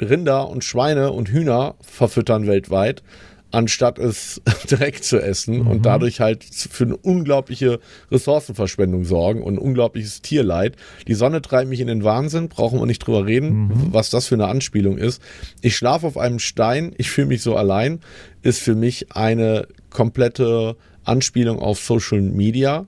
Rinder 0.00 0.48
und 0.48 0.64
Schweine 0.64 1.12
und 1.12 1.28
Hühner 1.28 1.76
verfüttern 1.80 2.48
weltweit, 2.48 3.04
anstatt 3.50 3.98
es 3.98 4.40
direkt 4.70 5.04
zu 5.04 5.20
essen 5.20 5.62
und 5.66 5.86
dadurch 5.86 6.20
halt 6.20 6.44
für 6.44 6.84
eine 6.84 6.96
unglaubliche 6.96 7.80
Ressourcenverschwendung 8.10 9.04
sorgen 9.04 9.42
und 9.42 9.54
ein 9.54 9.58
unglaubliches 9.58 10.22
Tierleid. 10.22 10.76
Die 11.06 11.14
Sonne 11.14 11.42
treibt 11.42 11.68
mich 11.68 11.80
in 11.80 11.86
den 11.86 12.04
Wahnsinn, 12.04 12.48
brauchen 12.48 12.78
wir 12.78 12.86
nicht 12.86 13.06
drüber 13.06 13.26
reden, 13.26 13.88
was 13.92 14.10
das 14.10 14.26
für 14.26 14.34
eine 14.34 14.48
Anspielung 14.48 14.98
ist. 14.98 15.22
Ich 15.62 15.76
schlafe 15.76 16.06
auf 16.06 16.18
einem 16.18 16.38
Stein, 16.38 16.94
ich 16.98 17.10
fühle 17.10 17.28
mich 17.28 17.42
so 17.42 17.56
allein, 17.56 18.00
ist 18.42 18.60
für 18.60 18.74
mich 18.74 19.12
eine 19.12 19.66
komplette 19.90 20.76
Anspielung 21.04 21.58
auf 21.58 21.78
Social 21.78 22.20
Media 22.20 22.86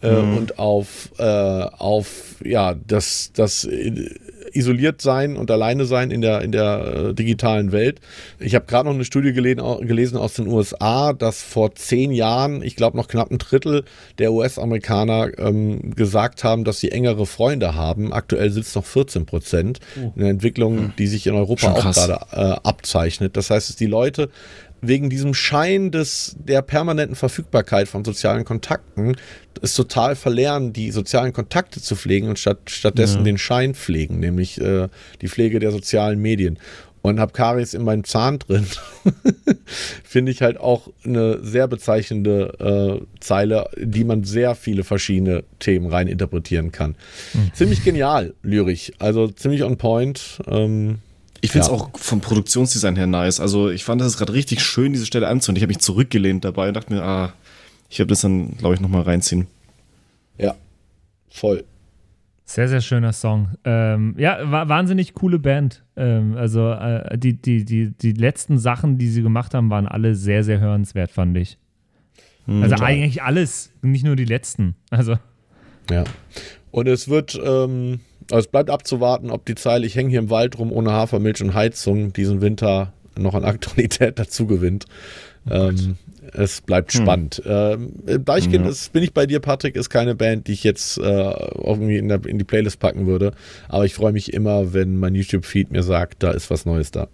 äh, 0.00 0.14
und 0.14 0.58
auf, 0.58 1.10
äh, 1.18 1.22
auf 1.22 2.36
ja, 2.44 2.74
das, 2.74 3.30
das 3.34 3.64
äh, 3.64 4.10
isoliert 4.54 5.00
sein 5.02 5.36
und 5.36 5.50
alleine 5.50 5.84
sein 5.84 6.10
in 6.10 6.20
der, 6.20 6.42
in 6.42 6.52
der 6.52 7.08
äh, 7.10 7.14
digitalen 7.14 7.72
Welt. 7.72 8.00
Ich 8.38 8.54
habe 8.54 8.66
gerade 8.66 8.88
noch 8.88 8.94
eine 8.94 9.04
Studie 9.04 9.32
gelesen, 9.32 9.62
gelesen 9.86 10.16
aus 10.16 10.34
den 10.34 10.46
USA, 10.46 11.12
dass 11.12 11.42
vor 11.42 11.74
zehn 11.74 12.12
Jahren, 12.12 12.62
ich 12.62 12.76
glaube 12.76 12.96
noch 12.96 13.08
knapp 13.08 13.30
ein 13.30 13.38
Drittel 13.38 13.84
der 14.18 14.32
US-Amerikaner 14.32 15.38
ähm, 15.38 15.94
gesagt 15.94 16.44
haben, 16.44 16.64
dass 16.64 16.80
sie 16.80 16.90
engere 16.90 17.26
Freunde 17.26 17.74
haben. 17.74 18.12
Aktuell 18.12 18.48
es 18.48 18.74
noch 18.74 18.84
14 18.84 19.26
Prozent. 19.26 19.80
Eine 20.16 20.28
Entwicklung, 20.28 20.92
die 20.98 21.06
sich 21.06 21.26
in 21.26 21.34
Europa 21.34 21.72
auch 21.72 21.92
gerade 21.92 22.18
äh, 22.32 22.68
abzeichnet. 22.68 23.36
Das 23.36 23.50
heißt, 23.50 23.68
dass 23.68 23.76
die 23.76 23.86
Leute 23.86 24.30
wegen 24.82 25.08
diesem 25.08 25.32
Schein 25.32 25.90
des, 25.90 26.36
der 26.38 26.60
permanenten 26.60 27.16
Verfügbarkeit 27.16 27.88
von 27.88 28.04
sozialen 28.04 28.44
Kontakten 28.44 29.16
es 29.62 29.74
total 29.74 30.16
verlernen, 30.16 30.72
die 30.72 30.90
sozialen 30.90 31.32
Kontakte 31.32 31.80
zu 31.80 31.94
pflegen 31.94 32.28
und 32.28 32.38
statt, 32.38 32.58
stattdessen 32.66 33.24
den 33.24 33.38
Schein 33.38 33.74
pflegen, 33.74 34.18
nämlich 34.18 34.60
äh, 34.60 34.88
die 35.20 35.28
Pflege 35.28 35.60
der 35.60 35.70
sozialen 35.70 36.20
Medien. 36.20 36.58
Und 37.00 37.18
hab 37.18 37.32
Karies 37.32 37.74
in 37.74 37.82
meinem 37.82 38.04
Zahn 38.04 38.38
drin. 38.38 38.64
Finde 40.04 40.30
ich 40.30 40.40
halt 40.40 40.60
auch 40.60 40.88
eine 41.04 41.42
sehr 41.42 41.66
bezeichnende 41.66 43.00
äh, 43.02 43.04
Zeile, 43.18 43.68
die 43.76 44.04
man 44.04 44.22
sehr 44.22 44.54
viele 44.54 44.84
verschiedene 44.84 45.42
Themen 45.58 45.88
rein 45.88 46.06
interpretieren 46.06 46.70
kann. 46.70 46.94
Ziemlich 47.54 47.82
genial, 47.82 48.34
lyrisch. 48.44 48.92
Also 49.00 49.26
ziemlich 49.26 49.64
on 49.64 49.78
point. 49.78 50.38
Ähm, 50.46 51.00
Ich 51.42 51.50
finde 51.50 51.64
es 51.66 51.68
Ja. 51.68 51.74
auch 51.74 51.90
vom 51.98 52.20
Produktionsdesign 52.20 52.96
her 52.96 53.06
nice. 53.06 53.40
Also 53.40 53.68
ich 53.68 53.84
fand 53.84 54.00
das 54.00 54.16
gerade 54.16 54.32
richtig 54.32 54.62
schön, 54.62 54.92
diese 54.94 55.04
Stelle 55.06 55.28
anzuhören. 55.28 55.56
Ich 55.56 55.62
habe 55.62 55.70
mich 55.70 55.80
zurückgelehnt 55.80 56.44
dabei 56.44 56.68
und 56.68 56.74
dachte 56.74 56.92
mir, 56.94 57.02
ah, 57.02 57.32
ich 57.90 58.00
habe 58.00 58.08
das 58.08 58.20
dann, 58.22 58.56
glaube 58.56 58.74
ich, 58.74 58.80
nochmal 58.80 59.02
reinziehen. 59.02 59.46
ja, 60.38 60.54
voll. 61.30 61.64
Sehr, 62.44 62.68
sehr 62.68 62.80
schöner 62.80 63.12
Song. 63.12 63.48
Ähm, 63.64 64.14
ja, 64.18 64.38
wa 64.50 64.68
wahnsinnig 64.68 65.14
coole 65.14 65.38
Band. 65.38 65.82
Ähm, 65.96 66.36
also 66.36 66.70
äh, 66.72 67.16
die, 67.16 67.34
die, 67.40 67.64
die, 67.64 67.90
die 67.90 68.12
letzten 68.12 68.58
Sachen, 68.58 68.98
die 68.98 69.08
sie 69.08 69.22
gemacht 69.22 69.54
haben, 69.54 69.70
waren 69.70 69.86
alle 69.88 70.14
sehr, 70.14 70.44
sehr 70.44 70.60
hörenswert, 70.60 71.10
fand 71.10 71.36
ich. 71.38 71.56
also 72.46 72.74
eigentlich 72.76 73.22
alles, 73.22 73.70
nicht 73.82 74.04
nur 74.04 74.16
die 74.16 74.24
letzten. 74.26 74.74
Also 74.90 75.16
Ja. 75.90 76.04
Und 76.72 76.88
es 76.88 77.08
wird, 77.08 77.40
ähm, 77.42 78.00
also 78.30 78.40
es 78.40 78.46
bleibt 78.48 78.70
abzuwarten, 78.70 79.30
ob 79.30 79.46
die 79.46 79.54
Zeile 79.54 79.86
Ich 79.86 79.94
hänge 79.94 80.10
hier 80.10 80.18
im 80.18 80.30
Wald 80.30 80.58
rum 80.58 80.72
ohne 80.72 80.90
Hafermilch 80.90 81.40
und 81.42 81.54
Heizung 81.54 82.12
diesen 82.12 82.40
Winter 82.40 82.92
noch 83.16 83.34
an 83.34 83.44
Aktualität 83.44 84.18
dazu 84.18 84.46
gewinnt. 84.46 84.86
ähm, 85.48 85.96
es 86.32 86.60
bleibt 86.60 86.92
spannend. 86.92 87.42
Ähm, 87.44 87.92
Deichkind 88.24 88.66
ist, 88.66 88.92
bin 88.92 89.02
ich 89.02 89.12
bei 89.12 89.26
dir, 89.26 89.40
Patrick, 89.40 89.76
ist 89.76 89.90
keine 89.90 90.14
Band, 90.14 90.46
die 90.46 90.52
ich 90.52 90.64
jetzt 90.64 90.98
äh, 90.98 91.02
irgendwie 91.02 91.96
in, 91.96 92.08
der, 92.08 92.24
in 92.24 92.38
die 92.38 92.44
Playlist 92.44 92.78
packen 92.78 93.06
würde. 93.06 93.32
Aber 93.68 93.84
ich 93.84 93.94
freue 93.94 94.12
mich 94.12 94.32
immer, 94.32 94.72
wenn 94.72 94.96
mein 94.96 95.14
YouTube-Feed 95.14 95.72
mir 95.72 95.82
sagt, 95.82 96.22
da 96.22 96.30
ist 96.30 96.48
was 96.48 96.64
Neues 96.64 96.90
da. 96.90 97.08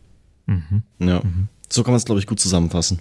Ja. 0.99 1.23
So 1.69 1.83
kann 1.83 1.93
man 1.93 1.99
es, 1.99 2.05
glaube 2.05 2.21
ich, 2.21 2.27
gut 2.27 2.39
zusammenfassen. 2.39 3.01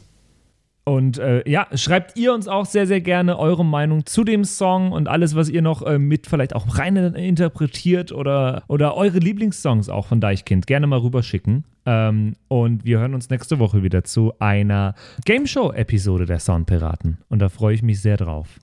Und 0.88 1.18
äh, 1.18 1.44
ja, 1.46 1.68
schreibt 1.74 2.18
ihr 2.18 2.34
uns 2.34 2.48
auch 2.48 2.66
sehr, 2.66 2.88
sehr 2.88 3.02
gerne 3.02 3.38
eure 3.38 3.66
Meinung 3.66 4.06
zu 4.06 4.24
dem 4.24 4.46
Song 4.46 4.94
und 4.94 5.10
alles, 5.10 5.36
was 5.36 5.50
ihr 5.50 5.62
noch 5.62 5.82
äh, 5.82 6.00
mit 6.00 6.28
vielleicht 6.28 6.56
auch 6.56 6.78
rein 6.78 6.96
interpretiert 6.96 8.14
oder, 8.14 8.64
oder 8.70 8.96
eure 8.96 9.18
Lieblingssongs 9.18 9.90
auch 9.90 10.06
von 10.06 10.22
Deichkind 10.22 10.66
gerne 10.66 10.88
mal 10.88 11.00
rüberschicken. 11.00 11.66
Ähm, 11.86 12.38
und 12.48 12.86
wir 12.86 13.00
hören 13.00 13.16
uns 13.16 13.30
nächste 13.30 13.60
Woche 13.60 13.84
wieder 13.84 14.06
zu 14.06 14.32
einer 14.40 14.96
Game 15.26 15.46
Show-Episode 15.46 16.26
der 16.26 16.40
Soundpiraten. 16.40 17.18
Und 17.28 17.40
da 17.40 17.50
freue 17.50 17.76
ich 17.76 17.84
mich 17.84 18.02
sehr 18.02 18.16
drauf. 18.16 18.58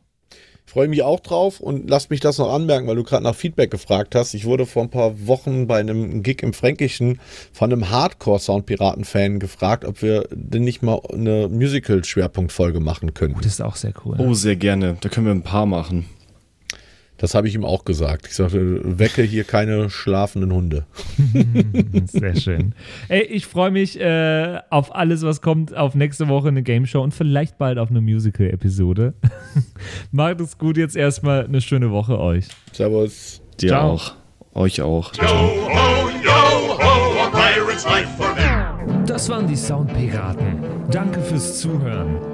Freue 0.75 0.89
mich 0.89 1.05
auch 1.05 1.21
drauf 1.21 1.61
und 1.61 1.89
lass 1.89 2.11
mich 2.11 2.19
das 2.19 2.39
noch 2.39 2.53
anmerken, 2.53 2.89
weil 2.89 2.97
du 2.97 3.05
gerade 3.05 3.23
nach 3.23 3.37
Feedback 3.37 3.71
gefragt 3.71 4.17
hast. 4.17 4.35
Ich 4.35 4.45
wurde 4.45 4.67
vor 4.67 4.83
ein 4.83 4.91
paar 4.91 5.29
Wochen 5.29 5.69
bei 5.69 5.79
einem 5.79 6.25
Gig 6.25 6.43
im 6.43 6.53
Fränkischen 6.53 7.21
von 7.53 7.73
einem 7.73 7.91
Hardcore-Soundpiraten-Fan 7.91 9.39
gefragt, 9.39 9.85
ob 9.85 10.03
wir 10.03 10.27
denn 10.33 10.65
nicht 10.65 10.83
mal 10.83 11.01
eine 11.13 11.47
Musical-Schwerpunktfolge 11.49 12.81
machen 12.81 13.15
können. 13.15 13.37
Das 13.37 13.47
ist 13.47 13.63
auch 13.63 13.77
sehr 13.77 13.93
cool. 14.05 14.17
Oh, 14.19 14.35
sehr 14.35 14.57
gerne. 14.57 14.97
Da 15.01 15.09
können 15.09 15.27
wir 15.27 15.33
ein 15.33 15.43
paar 15.43 15.67
machen. 15.67 16.07
Das 17.17 17.35
habe 17.35 17.47
ich 17.47 17.55
ihm 17.55 17.65
auch 17.65 17.85
gesagt. 17.85 18.27
Ich 18.27 18.35
sagte, 18.35 18.81
wecke 18.99 19.23
hier 19.23 19.45
keine 19.45 19.89
schlafenden 19.89 20.53
Hunde. 20.53 20.85
Sehr 22.07 22.35
schön. 22.35 22.75
Ey, 23.09 23.23
ich 23.23 23.47
freue 23.47 23.71
mich 23.71 24.01
äh, 24.01 24.59
auf 24.71 24.95
alles, 24.95 25.23
was 25.23 25.41
kommt, 25.41 25.77
auf 25.77 25.95
nächste 25.95 26.29
Woche 26.29 26.49
eine 26.49 26.63
Game 26.63 26.87
Show 26.87 27.03
und 27.03 27.15
vielleicht 27.15 27.57
bald 27.57 27.79
auf 27.79 27.91
eine 27.91 28.01
Musical-Episode. 28.01 29.15
Macht 30.11 30.41
es 30.41 30.59
gut, 30.59 30.77
jetzt 30.77 30.97
erstmal 30.97 31.45
eine 31.45 31.61
schöne 31.61 31.91
Woche 31.93 32.19
euch. 32.19 32.47
Servus. 32.73 33.41
Dir 33.61 33.69
Ciao. 33.69 33.93
auch. 33.93 34.15
Euch 34.55 34.83
auch. 34.83 35.13
Yo 35.15 35.23
ho, 35.23 36.11
yo 36.25 36.79
ho, 36.79 37.21
a 37.23 37.31
pirate's 37.31 37.85
life 37.85 38.09
for 38.17 38.35
me. 38.35 39.05
Das 39.07 39.29
waren 39.29 39.47
die 39.47 39.57
Soundpiraten. 39.57 40.63
Danke 40.91 41.21
fürs 41.21 41.61
Zuhören. 41.61 42.34